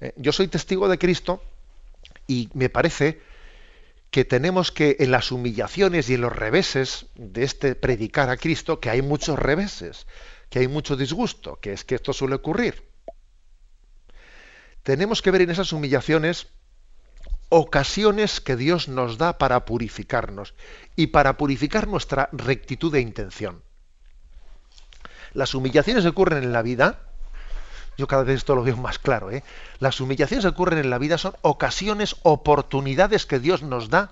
[0.02, 0.14] ¿eh?
[0.16, 1.42] yo soy testigo de Cristo
[2.28, 3.22] y me parece
[4.18, 8.80] que tenemos que en las humillaciones y en los reveses de este predicar a Cristo,
[8.80, 10.08] que hay muchos reveses,
[10.50, 12.90] que hay mucho disgusto, que es que esto suele ocurrir.
[14.82, 16.48] Tenemos que ver en esas humillaciones
[17.50, 20.56] ocasiones que Dios nos da para purificarnos
[20.96, 23.62] y para purificar nuestra rectitud de intención.
[25.34, 27.07] Las humillaciones ocurren en la vida
[27.98, 29.32] yo cada vez esto lo veo más claro.
[29.32, 29.44] ¿eh?
[29.80, 34.12] Las humillaciones que ocurren en la vida son ocasiones, oportunidades que Dios nos da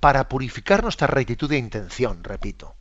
[0.00, 2.74] para purificar nuestra rectitud de intención, repito.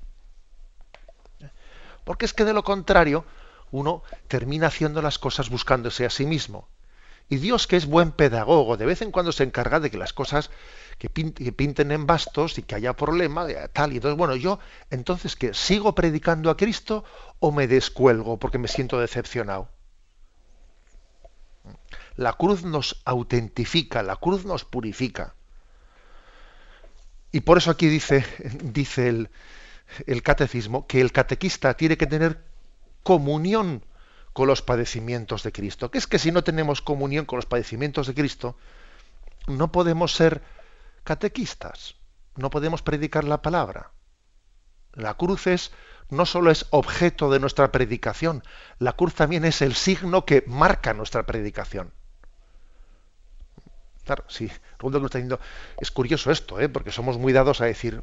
[2.03, 3.25] Porque es que de lo contrario,
[3.71, 6.67] uno termina haciendo las cosas buscándose a sí mismo.
[7.31, 10.13] Y Dios, que es buen pedagogo, de vez en cuando se encarga de que las
[10.13, 10.49] cosas
[10.97, 13.93] que, pinten en bastos y que haya problema, tal.
[13.93, 14.57] Y entonces, bueno, yo,
[14.89, 15.53] entonces, ¿qué?
[15.53, 17.03] ¿Sigo predicando a Cristo
[17.39, 19.69] o me descuelgo porque me siento decepcionado?
[22.15, 25.35] La cruz nos autentifica, la cruz nos purifica.
[27.31, 28.25] Y por eso aquí dice,
[28.63, 29.29] dice el,
[30.05, 32.43] el catecismo que el catequista tiene que tener
[33.03, 33.83] comunión
[34.33, 35.91] con los padecimientos de Cristo.
[35.91, 38.57] Que es que si no tenemos comunión con los padecimientos de Cristo,
[39.47, 40.41] no podemos ser
[41.03, 41.95] catequistas,
[42.35, 43.91] no podemos predicar la palabra.
[44.93, 45.71] La cruz es
[46.09, 48.43] no solo es objeto de nuestra predicación,
[48.79, 51.91] la cruz también es el signo que marca nuestra predicación.
[54.05, 55.39] Claro, sí, está diciendo,
[55.79, 56.67] es curioso esto, ¿eh?
[56.67, 58.01] porque somos muy dados a decir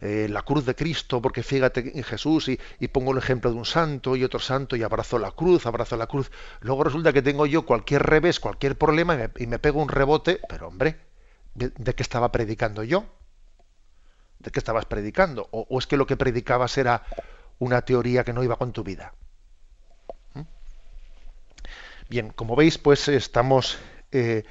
[0.00, 3.64] eh, la cruz de Cristo, porque fíjate en Jesús y, pongo el ejemplo de un
[3.64, 6.30] santo y otro santo y abrazo la cruz, abrazo la cruz.
[6.60, 10.68] Luego resulta que tengo yo cualquier revés, cualquier problema y me, pego un rebote, pero
[10.68, 11.00] hombre,
[11.54, 13.04] ¿de qué estaba predicando yo?
[14.38, 15.48] ¿De qué estabas predicando?
[15.50, 17.02] ¿O, es que lo que predicabas era
[17.58, 19.14] una teoría que no iba con tu vida?
[20.34, 20.42] ¿Mm?
[22.08, 23.78] Bien, como veis, pues estamos
[24.12, 24.44] eh,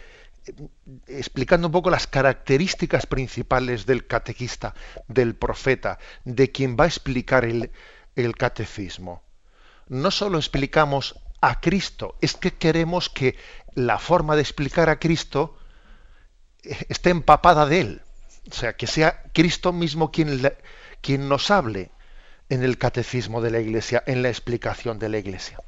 [1.07, 4.73] explicando un poco las características principales del catequista,
[5.07, 7.71] del profeta, de quien va a explicar el,
[8.15, 9.23] el catecismo.
[9.87, 13.37] No solo explicamos a Cristo, es que queremos que
[13.73, 15.57] la forma de explicar a Cristo
[16.63, 18.01] eh, esté empapada de él.
[18.49, 20.41] O sea, que sea Cristo mismo quien,
[21.01, 21.91] quien nos hable
[22.49, 25.59] en el catecismo de la Iglesia, en la explicación de la Iglesia.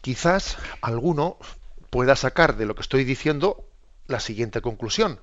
[0.00, 1.36] Quizás alguno
[1.90, 3.68] pueda sacar de lo que estoy diciendo
[4.06, 5.20] la siguiente conclusión.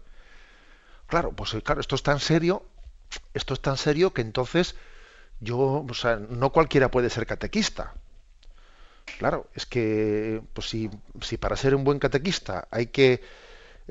[1.08, 2.64] Claro, pues eh, claro, esto es tan serio,
[3.34, 4.76] esto es tan serio que entonces
[5.40, 7.94] yo, o sea, no cualquiera puede ser catequista.
[9.18, 10.90] Claro, es que pues si,
[11.22, 13.22] si para ser un buen catequista hay que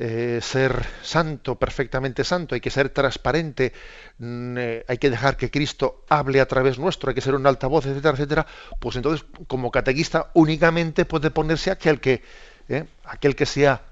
[0.00, 3.72] eh, ser santo, perfectamente santo, hay que ser transparente,
[4.18, 7.44] mm, eh, hay que dejar que Cristo hable a través nuestro, hay que ser un
[7.44, 8.46] altavoz, etcétera, etcétera,
[8.78, 12.22] pues entonces como catequista únicamente puede ponerse aquel que,
[12.68, 13.82] eh, aquel que sea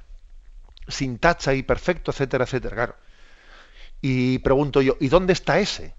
[0.87, 2.97] sin tacha y perfecto, etcétera, etcétera, claro.
[4.01, 5.97] Y pregunto yo, ¿y dónde está ese?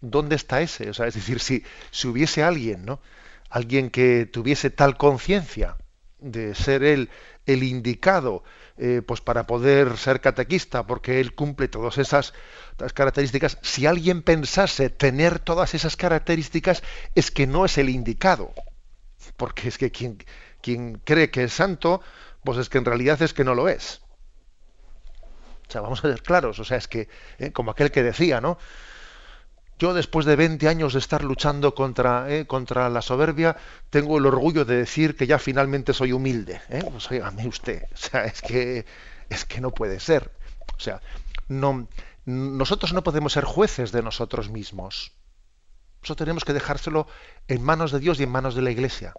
[0.00, 0.88] ¿Dónde está ese?
[0.88, 3.00] O sea, es decir, si, si hubiese alguien, ¿no?
[3.48, 5.76] Alguien que tuviese tal conciencia
[6.20, 7.10] de ser él
[7.46, 8.44] el indicado
[8.82, 12.32] eh, pues para poder ser catequista, porque él cumple todas esas,
[12.94, 16.82] características, si alguien pensase tener todas esas características,
[17.14, 18.54] es que no es el indicado.
[19.36, 20.24] Porque es que quien,
[20.62, 22.00] quien cree que es santo,
[22.42, 24.00] pues es que en realidad es que no lo es.
[25.68, 27.06] O sea, vamos a ser claros, o sea, es que,
[27.38, 28.56] eh, como aquel que decía, ¿no?
[29.80, 33.56] Yo después de 20 años de estar luchando contra, eh, contra la soberbia,
[33.88, 36.60] tengo el orgullo de decir que ya finalmente soy humilde.
[36.68, 36.84] ¿eh?
[36.90, 37.08] Pues
[37.46, 38.84] usted, o sea, es que,
[39.30, 40.30] es que no puede ser.
[40.76, 41.00] O sea,
[41.48, 41.88] no,
[42.26, 45.12] nosotros no podemos ser jueces de nosotros mismos.
[46.02, 47.06] Eso tenemos que dejárselo
[47.48, 49.14] en manos de Dios y en manos de la Iglesia.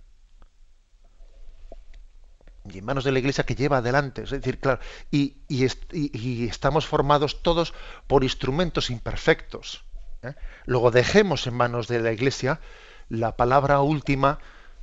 [2.71, 4.21] Y en manos de la Iglesia que lleva adelante.
[4.21, 7.73] Es decir, claro, y, y estamos formados todos
[8.05, 9.85] por instrumentos imperfectos
[10.23, 10.33] ¿eh?
[10.65, 12.59] Luego dejemos en manos de la Iglesia
[13.09, 14.39] la palabra última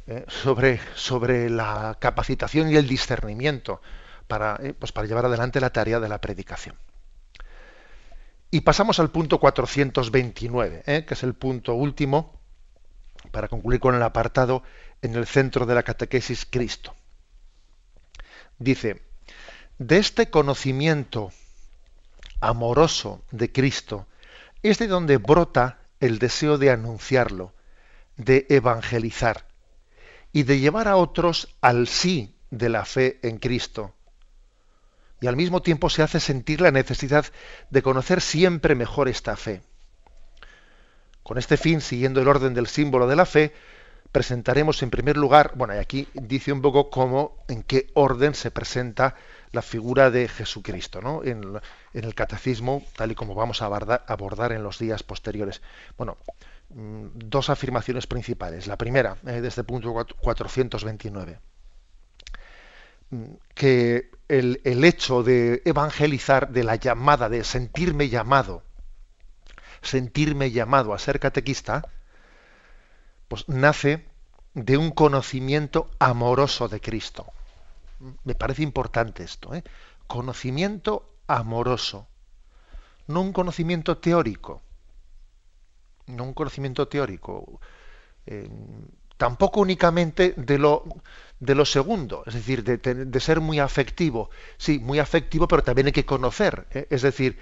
[0.07, 0.25] ¿eh?
[0.29, 3.81] sobre, sobre la capacitación y el discernimiento
[4.27, 4.75] para, ¿eh?
[4.75, 6.77] pues para llevar adelante la tarea de la predicación.
[8.51, 12.41] Y pasamos al punto 429, que es el punto último
[13.31, 14.63] para concluir con el apartado
[15.03, 16.95] en el centro de la catequesis Cristo.
[18.59, 19.03] Dice,
[19.79, 21.31] de este conocimiento
[22.41, 24.07] amoroso de Cristo
[24.63, 27.55] es de donde brota el deseo de anunciarlo,
[28.17, 29.47] de evangelizar
[30.33, 33.95] y de llevar a otros al sí de la fe en Cristo.
[35.21, 37.27] Y al mismo tiempo se hace sentir la necesidad
[37.71, 39.63] de conocer siempre mejor esta fe.
[41.23, 43.53] Con este fin, siguiendo el orden del símbolo de la fe,
[44.13, 48.51] presentaremos en primer lugar, bueno, y aquí dice un poco cómo, en qué orden se
[48.51, 49.17] presenta
[49.53, 51.23] la figura de Jesucristo, ¿no?
[51.25, 51.61] En,
[51.93, 55.63] el catecismo, tal y como vamos a abordar, en los días posteriores.
[55.97, 56.19] Bueno,
[56.71, 58.67] mm, dos afirmaciones principales.
[58.67, 61.41] La primera, eh, desde el punto 429,
[63.11, 63.25] mm,
[63.55, 68.63] que el, el hecho de evangelizar, de la llamada, de sentirme llamado,
[69.83, 71.89] sentirme llamado a ser catequista,
[73.29, 74.07] pues nace
[74.55, 77.27] de un conocimiento amoroso de Cristo.
[78.25, 79.55] Me parece importante esto.
[79.55, 79.63] ¿eh?
[80.07, 82.07] Conocimiento amoroso.
[83.07, 84.63] No un conocimiento teórico.
[86.07, 87.61] No un conocimiento teórico.
[88.27, 88.49] Eh,
[89.17, 90.85] tampoco únicamente de lo,
[91.41, 94.31] de lo segundo, es decir, de, ser muy afectivo.
[94.57, 96.67] Sí, muy afectivo, pero también hay que conocer.
[96.71, 96.87] ¿eh?
[96.91, 97.39] Es decir,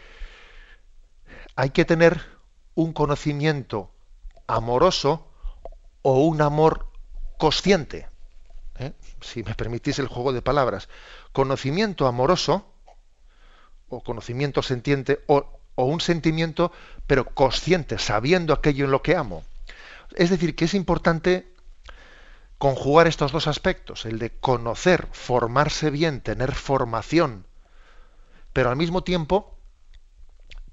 [1.54, 2.20] hay que tener
[2.74, 3.90] un conocimiento
[4.46, 5.28] amoroso
[6.02, 6.90] o un amor
[7.38, 8.08] consciente.
[8.78, 8.92] ¿Eh?
[9.20, 10.88] si me permitís el juego de palabras,
[11.32, 12.66] conocimiento amoroso,
[13.88, 16.72] o conocimiento sentiente, o, un sentimiento,
[17.06, 19.44] pero consciente, sabiendo aquello en lo que amo.
[20.14, 21.52] Es decir, que es importante
[22.58, 27.46] conjugar estos dos aspectos, el de conocer, formarse bien, tener formación,
[28.52, 29.54] pero al mismo tiempo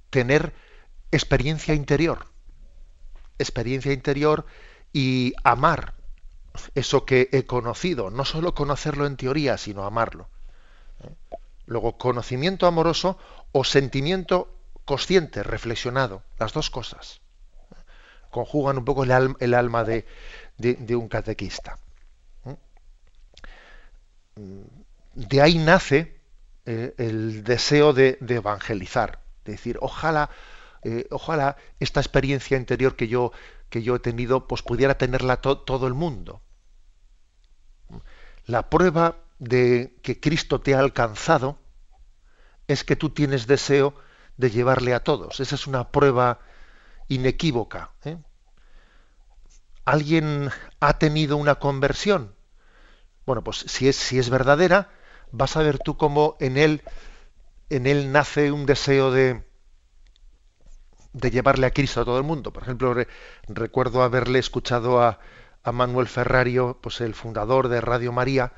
[0.10, 0.54] tener
[1.12, 2.28] experiencia interior,
[3.38, 4.46] experiencia interior
[4.94, 5.94] y amar
[6.76, 10.28] eso que he conocido, no solo conocerlo en teoría, sino amarlo.
[11.04, 11.38] ¿eh?
[11.66, 13.18] Luego, conocimiento amoroso
[13.52, 14.54] o sentimiento
[14.86, 17.22] consciente, reflexionado, las dos cosas.
[17.72, 17.76] ¿eh?
[18.30, 19.12] Conjugan un poco el,
[19.54, 20.06] alma de,
[20.96, 21.80] un catequista.
[22.46, 22.56] ¿eh?
[25.16, 26.20] De ahí nace
[26.66, 30.30] el deseo de, evangelizar, de decir, ojalá,
[31.12, 33.34] ojalá esta experiencia interior que yo
[33.74, 36.43] que yo he tenido, pues pudiera tenerla todo el mundo.
[38.46, 41.58] La prueba de que Cristo te ha alcanzado
[42.68, 43.94] es que tú tienes deseo
[44.38, 45.40] de llevarle a todos.
[45.40, 46.40] Esa es una prueba
[47.08, 47.92] inequívoca.
[48.04, 48.18] ¿eh?
[49.86, 52.36] ¿Alguien ha tenido una conversión?
[53.26, 54.90] Bueno, pues si es, si es verdadera,
[55.32, 56.82] vas a ver tú cómo en él,
[57.70, 59.44] en él nace un deseo de,
[61.14, 62.52] de llevarle a Cristo a todo el mundo.
[62.52, 62.96] Por ejemplo,
[63.48, 65.20] recuerdo haberle escuchado a,
[65.64, 68.54] a, Manuel Ferrario, pues el fundador de Radio María,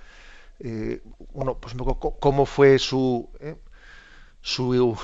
[0.60, 1.02] eh,
[1.60, 1.76] pues,
[2.20, 3.56] cómo fue su, eh,
[4.42, 4.98] su,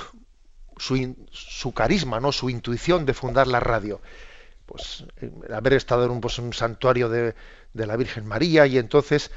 [0.78, 2.32] su, carisma, ¿no?
[2.32, 4.00] su intuición de fundar la radio.
[4.66, 5.04] Pues
[5.52, 7.34] haber estado en un, pues, un santuario de,
[7.74, 9.30] de la Virgen María y entonces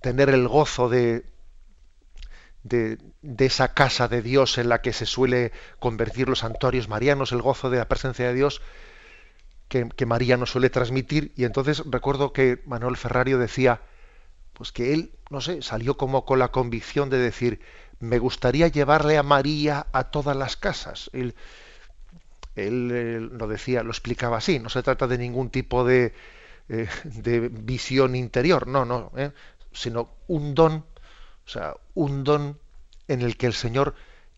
[0.00, 1.24] tener el gozo de,
[2.64, 2.98] de,
[3.38, 7.70] esa casa de Dios en la que se suele convertir los santuarios marianos, el gozo
[7.70, 8.60] de la presencia de Dios
[9.96, 11.32] que, María nos suele transmitir.
[11.36, 13.80] Y entonces recuerdo que Manuel Ferrario decía,
[14.52, 17.60] pues que él, no sé, salió como con la convicción de decir,
[18.00, 21.10] me gustaría llevarle a María a todas las casas.
[21.12, 21.34] Él,
[22.56, 26.14] él, lo decía, lo explicaba así, no se trata de ningún tipo de,
[26.68, 29.32] eh, de visión interior, no, no, eh,
[29.72, 30.84] sino un don
[31.46, 32.58] o sea, un don
[33.08, 33.94] en el que el Señor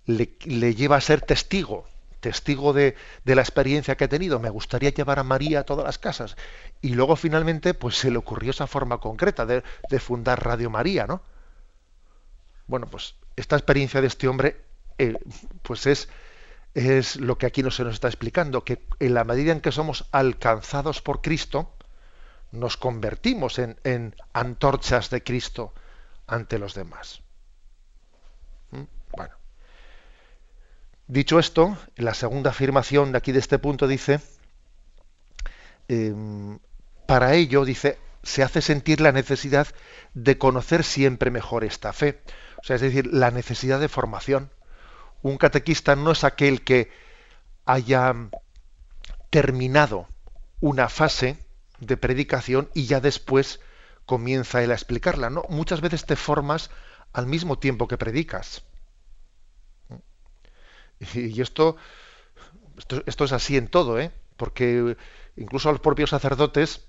[0.07, 0.27] le,
[0.75, 1.87] lleva a ser testigo,
[2.27, 4.41] testigo de, la experiencia que ha tenido.
[4.41, 6.37] Me gustaría llevar a María a todas las casas.
[6.83, 9.63] Y luego finalmente, pues se le ocurrió esa forma concreta de,
[10.01, 11.23] fundar Radio María, ¿no?
[12.67, 14.61] Bueno, pues esta experiencia de este hombre,
[14.99, 15.15] eh,
[15.63, 16.09] pues es,
[16.75, 19.71] es lo que aquí no se nos está explicando, que en la medida en que
[19.71, 21.77] somos alcanzados por Cristo,
[22.51, 25.75] nos convertimos en, en antorchas de Cristo
[26.27, 27.21] ante los demás.
[28.73, 28.83] ¿Mm?
[29.17, 29.46] Bueno.
[31.09, 34.21] Dicho esto, la segunda afirmación de aquí de este punto dice,
[35.87, 36.59] em,
[37.07, 39.69] para ello, dice, se hace sentir la necesidad
[40.15, 42.21] de conocer siempre mejor esta fe.
[42.61, 44.51] O sea, es decir, la necesidad de formación.
[45.23, 46.91] Un catequista no es aquel que
[47.67, 48.13] haya
[49.31, 50.09] terminado
[50.61, 51.39] una fase
[51.79, 53.61] de predicación y ya después
[54.07, 55.31] comienza él a explicarla.
[55.31, 56.71] No, muchas veces te formas
[57.13, 58.65] al mismo tiempo que predicas.
[61.15, 61.77] Y esto,
[62.79, 64.11] esto, esto es así en todo, ¿eh?
[64.37, 64.97] porque
[65.37, 66.87] incluso a los propios sacerdotes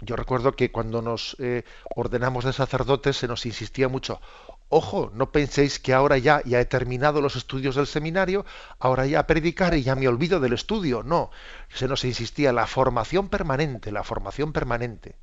[0.00, 4.20] yo recuerdo que cuando nos eh, ordenamos de sacerdotes se nos insistía mucho,
[4.68, 8.44] ojo, no penséis que ahora ya, ya he terminado los estudios del seminario,
[8.78, 11.02] ahora ya predicar y ya me olvido del estudio.
[11.02, 11.30] No,
[11.70, 15.16] se nos insistía la formación permanente, la formación permanente.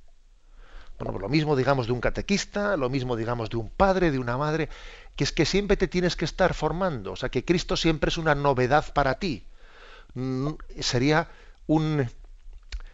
[1.00, 4.38] Bueno, lo mismo digamos de un catequista, lo mismo digamos de un padre, de una
[4.38, 4.70] madre,
[5.16, 8.18] que es que siempre te tienes que estar formando, o sea que Cristo siempre es
[8.18, 9.46] una novedad para ti.
[10.16, 10.50] Mm,
[10.80, 11.30] sería
[11.68, 12.08] un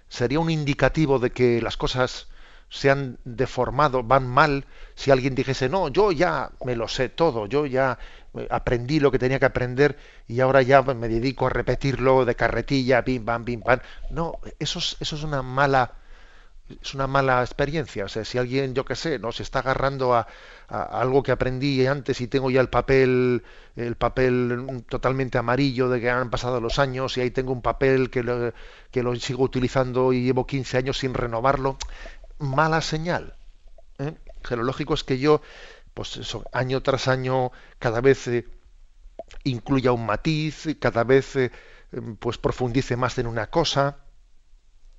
[0.09, 2.27] sería un indicativo de que las cosas
[2.69, 4.65] se han deformado, van mal,
[4.95, 7.97] si alguien dijese, no, yo ya me lo sé todo, yo ya
[8.35, 9.97] eh, aprendí lo que tenía que aprender
[10.27, 13.79] y ahora ya me dedico a repetirlo de carretilla, bim, bam, bim, bam.
[14.11, 15.93] No, eso es, eso es una mala
[16.81, 18.05] es una mala experiencia.
[18.05, 20.27] O sea, si alguien, yo qué sé, no se está agarrando a,
[20.67, 23.43] algo que aprendí antes y tengo ya el papel,
[23.75, 28.11] el papel totalmente amarillo de que han pasado los años y ahí tengo un papel
[28.11, 28.53] que lo,
[28.91, 31.77] que lo sigo utilizando y llevo 15 años sin renovarlo,
[32.37, 33.35] mala señal.
[33.97, 34.13] ¿eh?
[34.51, 35.41] lo lógico es que yo,
[35.93, 38.45] pues eso, año tras año, cada vez eh,
[39.43, 41.51] incluya un matiz, cada vez eh,
[42.19, 43.97] pues profundice más en una cosa.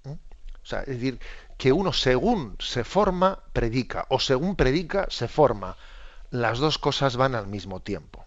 [0.04, 0.16] ¿eh?
[0.62, 1.20] O sea, es decir,
[1.60, 5.76] que uno según se forma, predica, o según predica, se forma.
[6.30, 8.24] Las dos cosas van al mismo tiempo.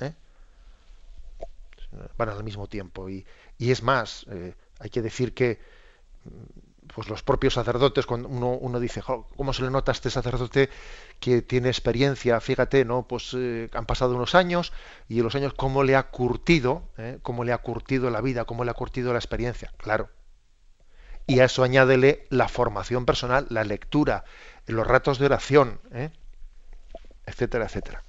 [0.00, 0.14] ¿eh?
[2.16, 3.10] Van al mismo tiempo.
[3.10, 3.26] Y,
[3.58, 5.60] es más, eh, hay que decir que
[6.94, 9.02] pues los propios sacerdotes, cuando uno, dice,
[9.36, 10.70] ¿cómo se le nota a este sacerdote
[11.20, 12.40] que tiene experiencia?
[12.40, 13.06] Fíjate, ¿no?
[13.06, 14.72] Pues eh, han pasado unos años
[15.10, 16.84] y en los años cómo le ha curtido,
[17.20, 19.74] cómo le ha curtido la vida, cómo le ha curtido la experiencia.
[19.76, 20.08] Claro,
[21.26, 24.24] y a eso añádele la formación personal, la lectura,
[24.66, 26.10] los ratos de oración, ¿eh?
[27.26, 28.02] etcétera, etcétera.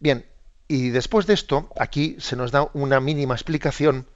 [0.00, 0.26] Bien,
[0.68, 4.06] y después de esto, aquí se nos da una mínima explicación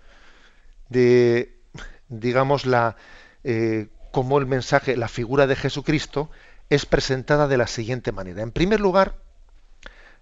[0.88, 1.59] de,
[2.09, 2.96] digamos, la
[3.44, 6.30] eh, cómo el mensaje, la figura de Jesucristo
[6.70, 8.42] es presentada de la siguiente manera.
[8.42, 9.16] En primer lugar,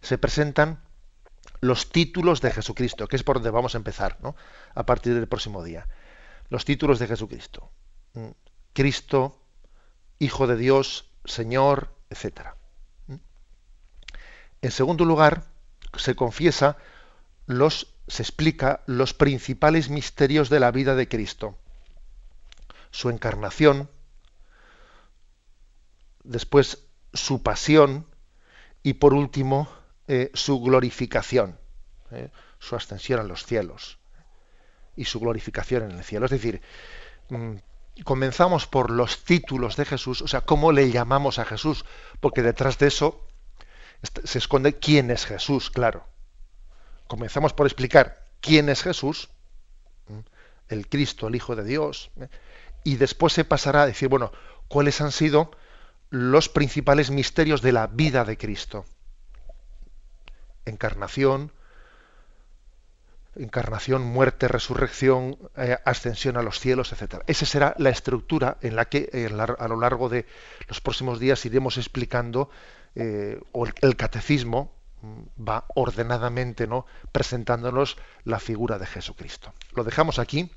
[0.03, 0.80] se presentan
[1.61, 4.37] los títulos de Jesucristo, que es por donde vamos a empezar, ¿no?
[4.74, 5.87] A partir del próximo día
[6.49, 7.70] los títulos de Jesucristo.
[8.14, 8.30] Mm.
[8.72, 9.40] Cristo,
[10.18, 12.55] Hijo de Dios, Señor, etc.
[13.07, 13.14] Mm.
[14.62, 15.45] En segundo lugar,
[15.97, 16.76] se confiesa
[17.47, 21.57] los se explica los principales misterios de la vida de Cristo.
[22.90, 23.88] Su encarnación,
[26.22, 26.84] después
[27.14, 28.07] su pasión
[28.82, 29.68] y por último
[30.07, 31.59] eh, su glorificación,
[32.11, 33.99] eh, su ascensión a los cielos
[34.97, 36.26] y su glorificación en el cielo.
[36.26, 36.61] Es decir,
[37.28, 37.55] mm,
[38.05, 41.84] comenzamos por los títulos de Jesús, o sea, cómo le llamamos a Jesús,
[42.20, 43.26] porque detrás de eso
[44.24, 46.07] se esconde quién es Jesús, claro.
[47.07, 49.28] Comenzamos por explicar quién es Jesús,
[50.68, 52.28] el Cristo, el Hijo de Dios, ¿eh?
[52.82, 54.32] y después se pasará a decir, bueno,
[54.68, 55.51] cuáles han sido
[56.11, 58.84] los principales misterios de la vida de Cristo.
[60.64, 61.53] Encarnación,
[63.37, 67.22] encarnación, muerte, resurrección, eh, ascensión a los cielos, etc.
[67.26, 69.28] Esa será la estructura en la que eh,
[69.59, 70.26] a lo largo de
[70.68, 72.51] los próximos días iremos explicando,
[72.95, 74.72] eh, o el, catecismo
[75.03, 76.87] mm, va ordenadamente ¿no?
[77.11, 79.53] presentándonos la figura de Jesucristo.
[79.74, 80.51] Lo dejamos aquí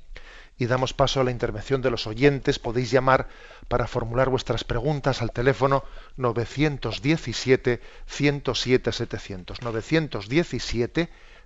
[0.56, 2.58] y damos paso a la intervención de los oyentes.
[2.58, 3.28] Podéis llamar
[3.68, 5.84] para formular vuestras preguntas al teléfono
[6.16, 9.62] 917 107 700.
[9.62, 11.08] 917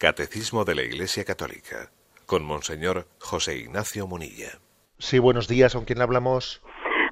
[0.00, 1.90] Catecismo de la Iglesia Católica
[2.24, 4.56] con Monseñor José Ignacio Munilla.
[4.96, 6.62] Sí, buenos días, ¿con quién hablamos?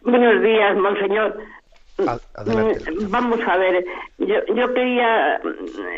[0.04, 1.36] Buenos días, Monseñor.
[1.98, 2.92] Adelante.
[2.92, 3.84] Mm, vamos a ver,
[4.18, 5.40] yo, yo quería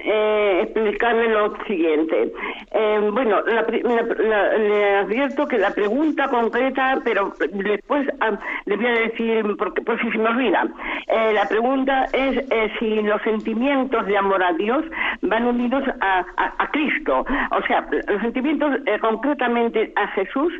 [0.04, 2.32] eh, explicarle lo siguiente.
[2.72, 8.86] Eh, bueno, la, la, le advierto que la pregunta concreta, pero después ah, le voy
[8.86, 10.66] a decir, porque por si se me olvida,
[11.08, 14.84] eh, la pregunta es eh, si los sentimientos de amor a Dios
[15.20, 17.26] van unidos a, a, a Cristo.
[17.50, 18.70] O sea, los sentimientos
[19.02, 20.52] concretamente a Jesús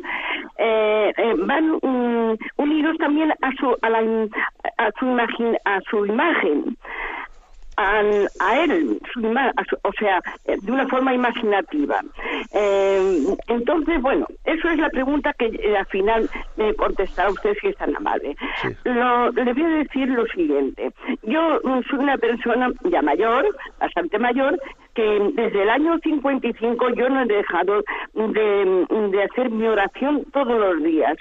[1.47, 3.99] van um, unidos también a su, a, la,
[4.77, 5.05] a su
[5.39, 6.77] imagen a su imagen,
[7.77, 8.01] a,
[8.39, 12.01] a él, su a su, o sea, de una forma imaginativa.
[12.53, 17.67] Eh, entonces, bueno, eso es la pregunta que eh, al final me contestará usted si
[17.67, 18.35] es tan amable.
[18.61, 18.69] Sí.
[18.83, 20.91] Lo, le voy a decir lo siguiente.
[21.23, 23.45] Yo mm, soy una persona ya mayor,
[23.79, 24.59] bastante mayor,
[24.93, 27.83] que desde el año 55 yo no he dejado
[28.13, 31.17] de, hacer mi oración todos los días.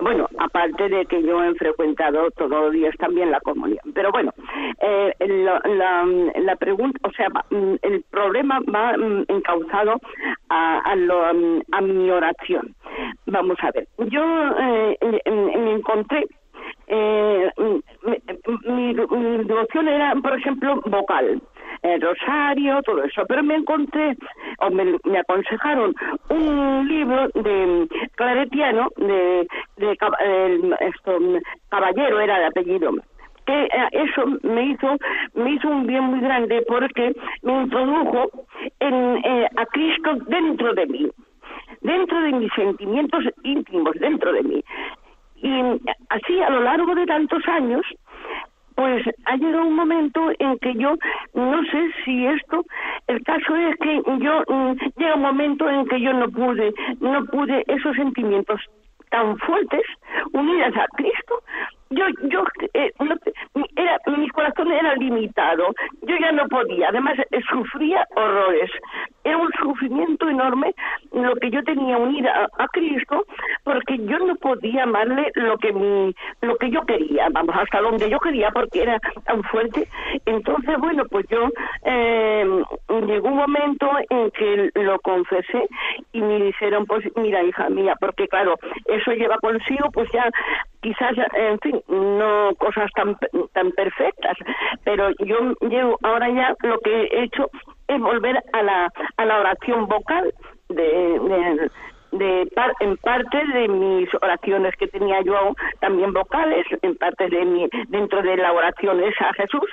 [0.00, 3.80] Bueno, aparte de que yo he frecuentado todos los días también la comunión.
[3.94, 4.32] Pero bueno,
[4.80, 6.04] eh, la, la,
[6.40, 7.28] la, pregunta, o sea,
[7.82, 8.94] el problema va
[9.28, 10.00] encauzado
[10.48, 12.74] a, a, lo, a mi oración.
[13.26, 14.22] Vamos a ver, yo
[14.58, 16.26] eh, me encontré
[16.86, 21.40] eh, mi, mi, devoción era, por ejemplo, vocal,
[21.82, 24.16] el rosario, todo eso, pero me encontré,
[24.58, 25.94] o me, aconsejaron
[26.28, 31.18] un libro de claretiano, de, de, de esto,
[31.68, 32.92] caballero era el apellido,
[33.46, 34.96] que eso me hizo
[35.34, 37.12] me hizo un bien muy grande porque
[37.42, 38.30] me introdujo
[38.78, 41.10] en, eh, a Cristo dentro de mí
[41.82, 44.64] dentro de mis sentimientos íntimos dentro de mí.
[45.36, 45.50] Y
[46.08, 47.82] así a lo largo de tantos años
[48.74, 50.96] pues ha llegado un momento en que yo
[51.34, 52.64] no sé si esto
[53.06, 54.42] el caso es que yo
[54.96, 58.60] llega un momento en que yo no pude no pude esos sentimientos
[59.10, 59.82] tan fuertes
[60.32, 61.42] unidas a Cristo.
[61.90, 62.90] Yo yo eh,
[63.76, 68.70] era mi corazón era limitado yo ya no podía además eh, sufría horrores
[69.24, 70.74] era un sufrimiento enorme
[71.12, 73.24] lo que yo tenía unida a, Cristo
[73.64, 78.08] porque yo no podía amarle lo que mi lo que yo quería vamos hasta donde
[78.08, 79.88] yo quería porque era tan fuerte.
[80.24, 81.48] Entonces bueno pues yo
[81.84, 82.46] eh,
[83.06, 85.68] llegó un momento en que lo confesé
[86.12, 88.56] y me dijeron pues mira hija mía porque claro
[88.86, 90.28] eso lleva consigo pues ya
[90.80, 93.16] quizás en fin no cosas tan
[93.52, 94.36] tan perfectas
[94.84, 97.50] pero yo llevo ahora ya lo que he hecho
[97.88, 100.32] es volver a la a la oración vocal
[100.68, 101.70] de,
[102.12, 107.44] de par, en parte de mis oraciones que tenía yo también vocales, en parte de
[107.44, 109.68] mi, dentro de la oración esa a Jesús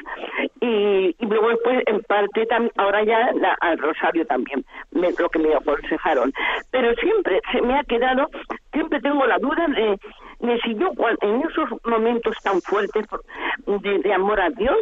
[0.61, 5.29] y, y luego después en parte tam, ahora ya la, al rosario también, me, lo
[5.29, 6.31] que me aconsejaron.
[6.71, 8.29] Pero siempre se me ha quedado,
[8.71, 9.99] siempre tengo la duda de,
[10.41, 13.05] en esos momentos tan fuertes
[13.65, 14.77] de, de amor a Dios,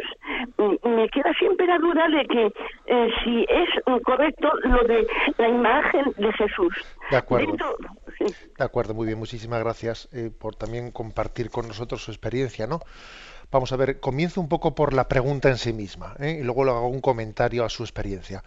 [0.56, 2.46] me queda siempre la duda de que
[2.86, 5.06] eh, si es correcto lo de
[5.36, 6.74] la imagen de Jesús.
[7.10, 7.76] De acuerdo.
[8.18, 8.24] Sí.
[8.56, 12.80] De acuerdo, muy bien, muchísimas gracias eh, por también compartir con nosotros su experiencia, ¿no?
[13.50, 16.38] Vamos a ver, comienzo un poco por la pregunta en sí misma ¿eh?
[16.40, 18.42] y luego le hago un comentario a su experiencia.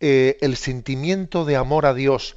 [0.00, 2.36] Eh, el sentimiento de amor a Dios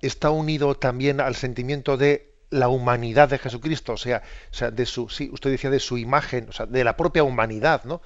[0.00, 4.84] está unido también al sentimiento de la humanidad de Jesucristo, o sea, o sea de
[4.86, 8.02] su, sí, usted decía de su imagen, o sea, de la propia humanidad, ¿no?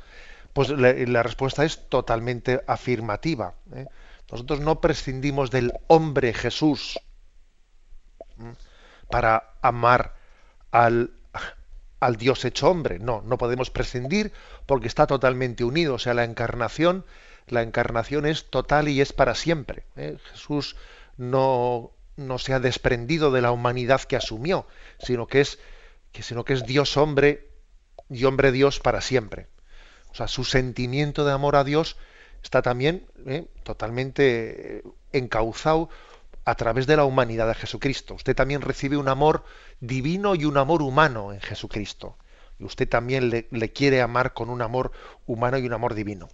[0.52, 3.54] Pues la, respuesta es totalmente afirmativa.
[3.74, 3.86] ¿eh?
[4.30, 7.00] Nosotros no prescindimos del hombre Jesús
[9.10, 10.14] para amar
[10.70, 11.10] al,
[11.98, 13.00] al, Dios hecho hombre.
[13.00, 14.32] No, no podemos prescindir
[14.64, 15.94] porque está totalmente unido.
[15.94, 17.04] O sea, la encarnación,
[17.48, 19.82] la encarnación es total y es para siempre.
[19.96, 20.18] ¿eh?
[20.30, 20.76] Jesús
[21.16, 24.66] no, no se ha desprendido de la humanidad que asumió,
[24.98, 25.58] sino que es,
[26.12, 27.48] que, sino que es Dios hombre
[28.08, 29.48] y hombre Dios para siempre.
[30.10, 31.96] O sea, su sentimiento de amor a Dios
[32.42, 35.88] está también eh, totalmente eh, encauzado
[36.44, 38.14] a través de la humanidad de Jesucristo.
[38.14, 39.44] Usted también recibe un amor
[39.80, 42.16] divino y un amor humano en Jesucristo.
[42.58, 44.92] Y usted también le, le quiere amar con un amor
[45.26, 46.28] humano y un amor divino.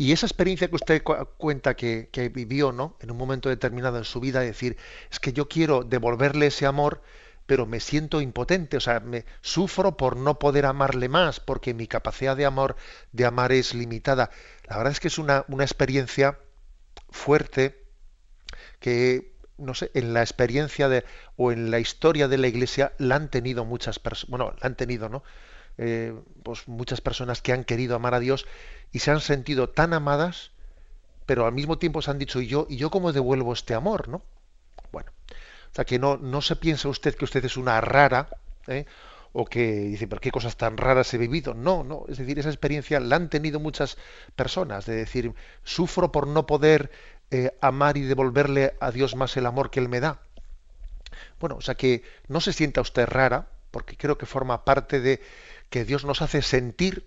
[0.00, 1.02] Y esa experiencia que usted
[1.36, 2.96] cuenta que, vivió, ¿no?
[3.00, 4.78] En un momento determinado en su vida, decir,
[5.10, 7.02] es que yo quiero devolverle ese amor,
[7.44, 11.86] pero me siento impotente, o sea, me sufro por no poder amarle más, porque mi
[11.86, 12.76] capacidad de amor,
[13.12, 14.30] de amar es limitada.
[14.70, 16.38] La verdad es que es una, una experiencia
[17.10, 17.84] fuerte
[18.78, 21.04] que no sé, en la experiencia de,
[21.36, 24.76] o en la historia de la Iglesia la han tenido muchas personas, bueno, la han
[24.76, 25.22] tenido, ¿no?
[25.78, 28.46] Eh, pues muchas personas que han querido amar a Dios
[28.92, 30.50] y se han sentido tan amadas,
[31.26, 34.08] pero al mismo tiempo se han dicho, ¿y yo, ¿y yo cómo devuelvo este amor?
[34.08, 34.22] ¿no?
[34.92, 35.10] Bueno,
[35.70, 38.28] o sea que no, no se piensa usted que usted es una rara,
[38.66, 38.84] ¿eh?
[39.32, 41.54] o que dice, pero qué cosas tan raras he vivido.
[41.54, 43.96] No, no, es decir, esa experiencia la han tenido muchas
[44.34, 46.90] personas, de decir, sufro por no poder
[47.30, 50.20] eh, amar y devolverle a Dios más el amor que Él me da.
[51.38, 55.20] Bueno, o sea que no se sienta usted rara, porque creo que forma parte de,
[55.70, 57.04] que Dios nos hace sentir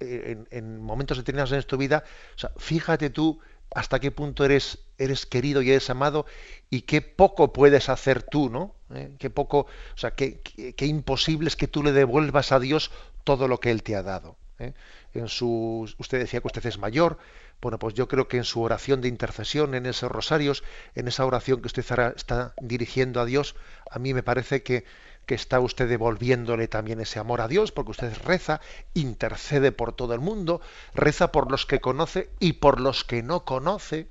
[0.00, 2.04] eh, en, momentos determinados en tu vida.
[2.34, 3.40] O sea, fíjate tú
[3.74, 6.24] hasta qué punto eres, eres querido y eres amado
[6.70, 8.74] y qué poco puedes hacer tú, ¿no?
[8.94, 9.10] ¿Eh?
[9.18, 12.90] Qué poco, o sea, qué, qué, imposible es que tú le devuelvas a Dios
[13.24, 14.36] todo lo que Él te ha dado.
[14.58, 14.72] ¿eh?
[15.12, 17.18] En su, usted decía que usted es mayor,
[17.60, 20.62] bueno, pues yo creo que en su oración de intercesión, en esos rosarios,
[20.94, 21.84] en esa oración que usted
[22.14, 23.56] está dirigiendo a Dios,
[23.90, 24.84] a mí me parece que
[25.28, 28.62] que está usted devolviéndole también ese amor a Dios, porque usted reza,
[28.94, 30.62] intercede por todo el mundo,
[30.94, 34.08] reza por los que conoce y por los que no conoce.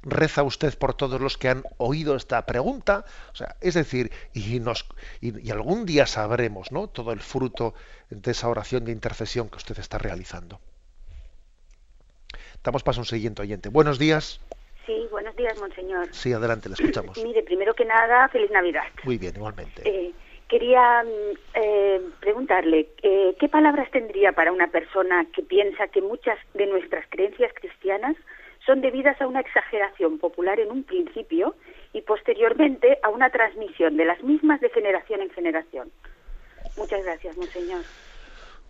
[0.00, 3.04] Reza usted por todos los que han oído esta pregunta,
[3.34, 4.86] o sea, es decir, y, nos,
[5.20, 6.86] y, algún día sabremos, ¿no?
[6.88, 7.74] Todo el fruto
[8.08, 10.58] de esa oración de intercesión que usted está realizando.
[12.64, 13.68] Damos paso a un siguiente oyente.
[13.68, 14.40] Buenos días.
[14.88, 16.08] Sí, buenos días, monseñor.
[16.12, 17.18] Sí, adelante, le escuchamos.
[17.22, 18.84] Mire, primero que nada, feliz Navidad.
[19.04, 19.82] Muy bien, igualmente.
[19.84, 20.14] Eh,
[20.48, 26.38] quería mm, eh, preguntarle, eh, ¿qué palabras tendría para una persona que piensa que muchas
[26.54, 28.16] de nuestras creencias cristianas
[28.64, 31.54] son debidas a una exageración popular en un principio
[31.92, 35.92] y posteriormente a una transmisión de las mismas de generación en generación?
[36.78, 37.82] Muchas gracias, monseñor.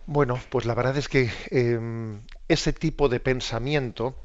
[0.05, 4.15] Bueno, pues la verdad es que em, ese tipo de pensamiento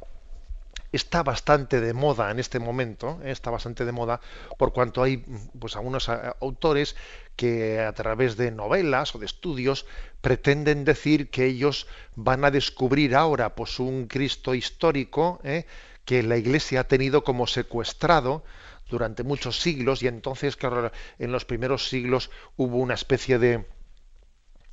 [0.96, 3.30] está bastante de moda en este momento, ¿eh?
[3.30, 4.20] está bastante de moda
[4.58, 5.24] por cuanto hay
[5.58, 6.96] pues algunos eh, autores
[7.36, 9.86] que a través de novelas o de estudios
[10.20, 15.66] pretenden decir que ellos van a descubrir ahora pues un Cristo histórico ¿eh?
[16.04, 18.44] que la Iglesia ha tenido como secuestrado
[18.88, 23.66] durante muchos siglos y entonces claro, en los primeros siglos hubo una especie de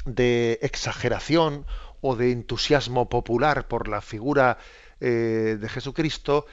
[0.05, 1.65] de exageración
[2.01, 4.57] o de entusiasmo popular por la figura
[5.02, 6.45] eh, de Jesucristo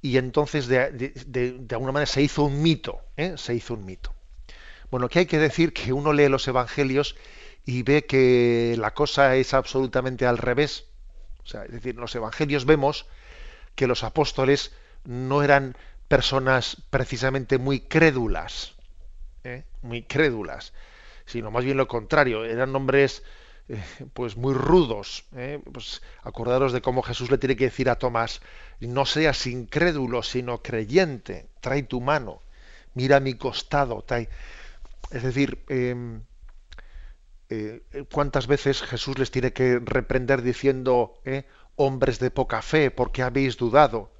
[0.00, 3.34] y entonces de, de, alguna manera se hizo un mito, ¿eh?
[3.38, 4.12] se hizo un mito.
[4.90, 7.16] Bueno, que hay que decir que uno lee los evangelios
[7.64, 10.84] y ve que la cosa es absolutamente al revés.
[11.42, 13.06] O sea, es decir, en los evangelios vemos
[13.74, 14.72] que los apóstoles
[15.04, 15.74] no eran
[16.08, 18.74] personas precisamente muy crédulas,
[19.42, 19.64] ¿eh?
[19.82, 20.74] muy crédulas,
[21.26, 23.22] sino más bien lo contrario, eran hombres
[23.68, 25.24] eh, pues muy rudos.
[25.36, 25.60] ¿eh?
[25.72, 28.40] Pues acordaros de cómo Jesús le tiene que decir a Tomás,
[28.80, 32.42] no seas incrédulo, sino creyente, trae tu mano,
[32.94, 34.02] mira mi costado.
[34.02, 34.28] Trae...
[35.10, 36.22] Es decir, em,
[37.50, 41.20] eh, ¿cuántas veces Jesús les tiene que reprender diciendo,
[41.76, 44.13] hombres de poca fe, porque habéis dudado?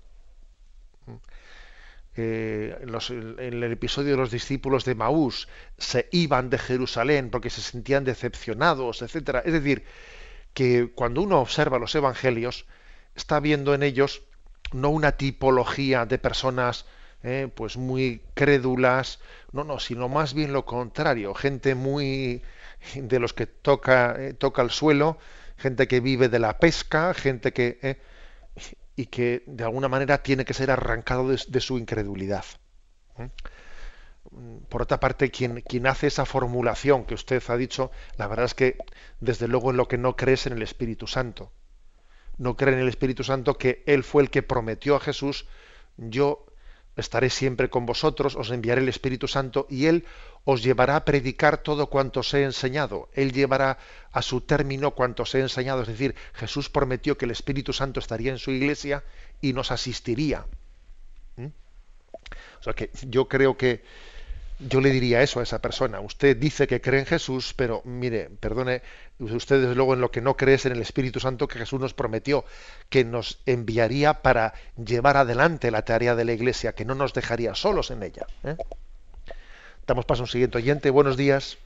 [2.16, 5.48] Eh, en, el episodio de los discípulos de Maús
[5.78, 9.42] se iban de Jerusalén porque se sentían decepcionados, etcétera.
[9.44, 9.84] Es decir,
[10.52, 12.66] que cuando uno observa los evangelios,
[13.16, 14.22] está viendo en ellos
[14.72, 16.86] no una tipología de personas
[17.24, 19.18] eh, pues muy crédulas,
[19.52, 22.42] no, no, sino más bien lo contrario, gente muy
[22.94, 25.18] de los que toca, eh, toca el suelo,
[25.56, 27.98] gente que vive de la pesca, gente que
[28.96, 32.44] y que de alguna manera tiene que ser arrancado de, su incredulidad.
[33.18, 33.30] ¿eh?
[34.68, 38.54] Por otra parte, quien, quien hace esa formulación que usted ha dicho, la verdad es
[38.54, 38.78] que
[39.20, 41.52] desde luego en lo que no crees en el Espíritu Santo.
[42.36, 45.46] No cree en el Espíritu Santo que Él fue el que prometió a Jesús,
[45.96, 46.46] yo
[46.96, 50.04] estaré siempre con vosotros, os enviaré el Espíritu Santo y Él
[50.44, 53.08] os llevará a predicar todo cuanto os he enseñado.
[53.14, 53.78] Él llevará
[54.12, 55.82] a su término cuanto os he enseñado.
[55.82, 59.02] Es decir, Jesús prometió que el Espíritu Santo estaría en su iglesia
[59.40, 60.46] y nos asistiría.
[61.36, 61.46] ¿Mm?
[62.60, 63.82] O sea que yo creo que
[64.58, 66.00] yo le diría eso a esa persona.
[66.00, 68.82] Usted dice que cree en Jesús, pero mire, perdone,
[69.18, 71.80] usted desde luego en lo que no cree es en el Espíritu Santo que Jesús
[71.80, 72.44] nos prometió,
[72.88, 77.54] que nos enviaría para llevar adelante la tarea de la Iglesia, que no nos dejaría
[77.54, 78.26] solos en ella.
[78.44, 78.56] ¿eh?
[79.86, 80.90] Damos paso a un siguiente oyente.
[80.90, 81.58] Buenos días.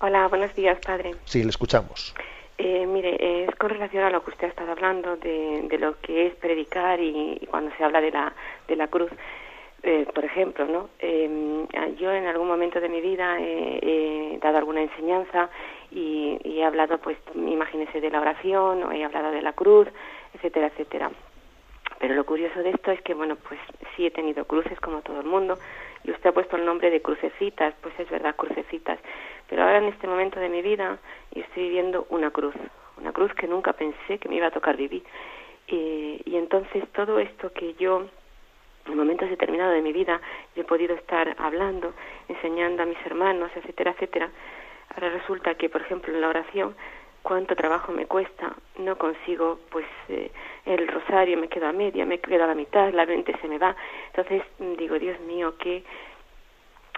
[0.00, 1.14] Hola, buenos días, padre.
[1.24, 2.14] Sí, le escuchamos.
[2.58, 6.26] Eh, mire, es con relación a lo que usted ha estado hablando de, lo que
[6.26, 8.32] es predicar y, cuando se habla de la,
[8.68, 9.10] de la cruz.
[9.86, 10.88] Eh, por ejemplo, ¿no?
[10.98, 11.68] Em,
[11.98, 15.50] yo en algún momento de mi vida he, dado alguna enseñanza
[15.90, 19.86] y, he hablado, pues, imagínese de la oración, o he hablado de la cruz,
[20.32, 21.10] etcétera, etcétera.
[21.98, 23.60] Pero lo curioso de esto es que, bueno, pues
[23.94, 25.58] sí he tenido cruces como todo el mundo
[26.02, 28.98] y usted ha puesto el nombre de crucecitas, pues es verdad, crucecitas.
[29.50, 30.98] Pero ahora en este momento de mi vida
[31.34, 32.54] estoy viviendo una cruz,
[32.96, 35.04] una cruz que nunca pensé que me iba a tocar vivir.
[35.66, 38.06] y entonces todo esto que yo
[38.86, 40.20] en momentos determinados de mi vida
[40.54, 41.94] yo he podido estar hablando,
[42.28, 44.30] enseñando a mis hermanos, etcétera, etcétera.
[44.94, 46.74] Ahora resulta que, por ejemplo, en la oración,
[47.22, 50.30] cuánto trabajo me cuesta, no consigo, pues, eh,
[50.66, 53.58] el rosario me quedo a media, me quedo a la mitad, la mente se me
[53.58, 53.74] va.
[54.08, 54.42] Entonces
[54.78, 55.82] digo, Dios mío, qué,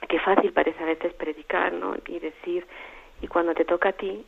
[0.09, 1.95] qué fácil parece a veces predicar, ¿no?
[2.07, 2.67] Y decir,
[3.23, 4.27] y cuando te toca a ti,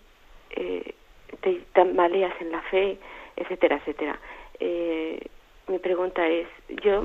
[0.51, 0.95] eh,
[1.41, 2.99] te tambaleas en la fe,
[3.37, 4.19] etcétera, etcétera.
[4.61, 5.21] Eh,
[5.67, 6.47] mi pregunta es,
[6.83, 7.05] yo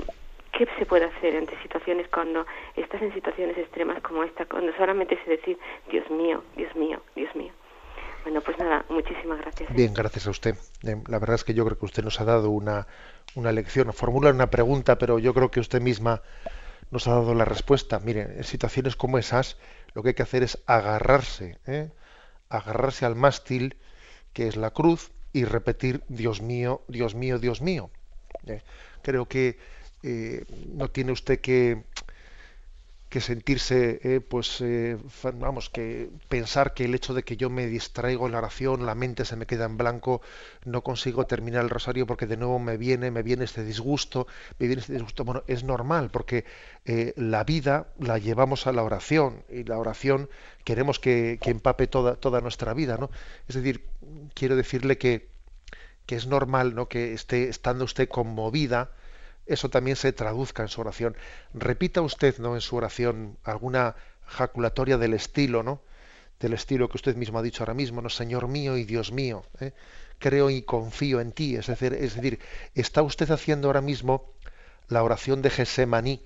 [0.57, 2.45] ¿Qué se puede hacer ante situaciones cuando
[2.75, 5.57] estás en situaciones extremas como esta, cuando solamente se decir,
[5.89, 7.51] Dios mío, Dios mío, Dios mío?
[8.23, 9.73] Bueno, pues nada, muchísimas gracias.
[9.73, 10.55] Bien, gracias a usted.
[10.83, 12.87] Eh, la verdad es que yo creo que usted nos ha dado una,
[13.35, 16.21] una lección, formula una pregunta, pero yo creo que usted misma
[16.91, 17.99] nos ha dado la respuesta.
[17.99, 19.57] Mire, en situaciones como esas,
[19.93, 21.89] lo que hay que hacer es agarrarse, ¿eh?
[22.49, 23.75] agarrarse al mástil,
[24.31, 27.89] que es la cruz, y repetir, Dios mío, Dios mío, Dios mío.
[28.45, 28.61] ¿eh?
[29.01, 29.57] Creo que
[30.03, 31.83] eh, no tiene usted que,
[33.09, 34.97] que sentirse, eh, pues, eh,
[35.35, 38.95] vamos, que pensar que el hecho de que yo me distraigo en la oración, la
[38.95, 40.21] mente se me queda en blanco,
[40.65, 44.27] no consigo terminar el rosario porque de nuevo me viene, me viene este disgusto,
[44.59, 45.23] me viene este disgusto.
[45.23, 46.45] Bueno, es normal porque
[47.15, 50.29] la vida la llevamos a la oración y la oración
[50.65, 53.09] queremos que, que, empape toda, toda nuestra vida, ¿no?
[53.47, 53.85] Es decir,
[54.33, 55.29] quiero decirle que,
[56.05, 56.87] que es normal, ¿no?
[56.89, 58.91] Que esté estando usted conmovida,
[59.45, 61.15] eso también se traduzca en su oración.
[61.53, 62.55] Repita usted ¿no?
[62.55, 65.81] en su oración alguna jaculatoria del estilo, ¿no?
[66.39, 68.09] Del estilo que usted mismo ha dicho ahora mismo, ¿no?
[68.09, 69.73] Señor mío y Dios mío, ¿eh?
[70.19, 71.55] creo y confío en ti.
[71.55, 72.39] Es decir, es decir,
[72.73, 74.33] está usted haciendo ahora mismo
[74.87, 76.25] la oración de Gesemaní.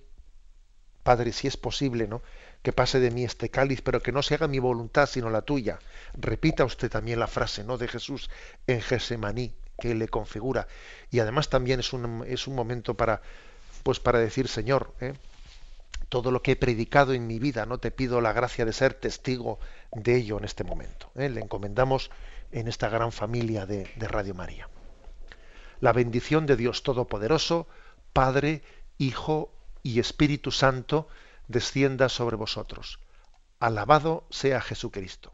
[1.03, 2.21] Padre, si es posible, ¿no?
[2.61, 5.41] Que pase de mí este cáliz, pero que no se haga mi voluntad, sino la
[5.41, 5.79] tuya.
[6.13, 7.77] Repita usted también la frase, ¿no?
[7.77, 8.29] De Jesús
[8.67, 10.67] en Gesemaní que le configura.
[11.11, 13.21] Y además también es un, es un momento para,
[13.83, 15.13] pues para decir, Señor, ¿eh?
[16.09, 18.93] todo lo que he predicado en mi vida, no te pido la gracia de ser
[18.93, 19.59] testigo
[19.91, 21.11] de ello en este momento.
[21.15, 21.29] ¿eh?
[21.29, 22.11] Le encomendamos
[22.51, 24.69] en esta gran familia de, de Radio María.
[25.79, 27.67] La bendición de Dios Todopoderoso,
[28.13, 28.63] Padre,
[28.97, 29.51] Hijo
[29.83, 31.07] y Espíritu Santo,
[31.47, 32.99] descienda sobre vosotros.
[33.59, 35.33] Alabado sea Jesucristo.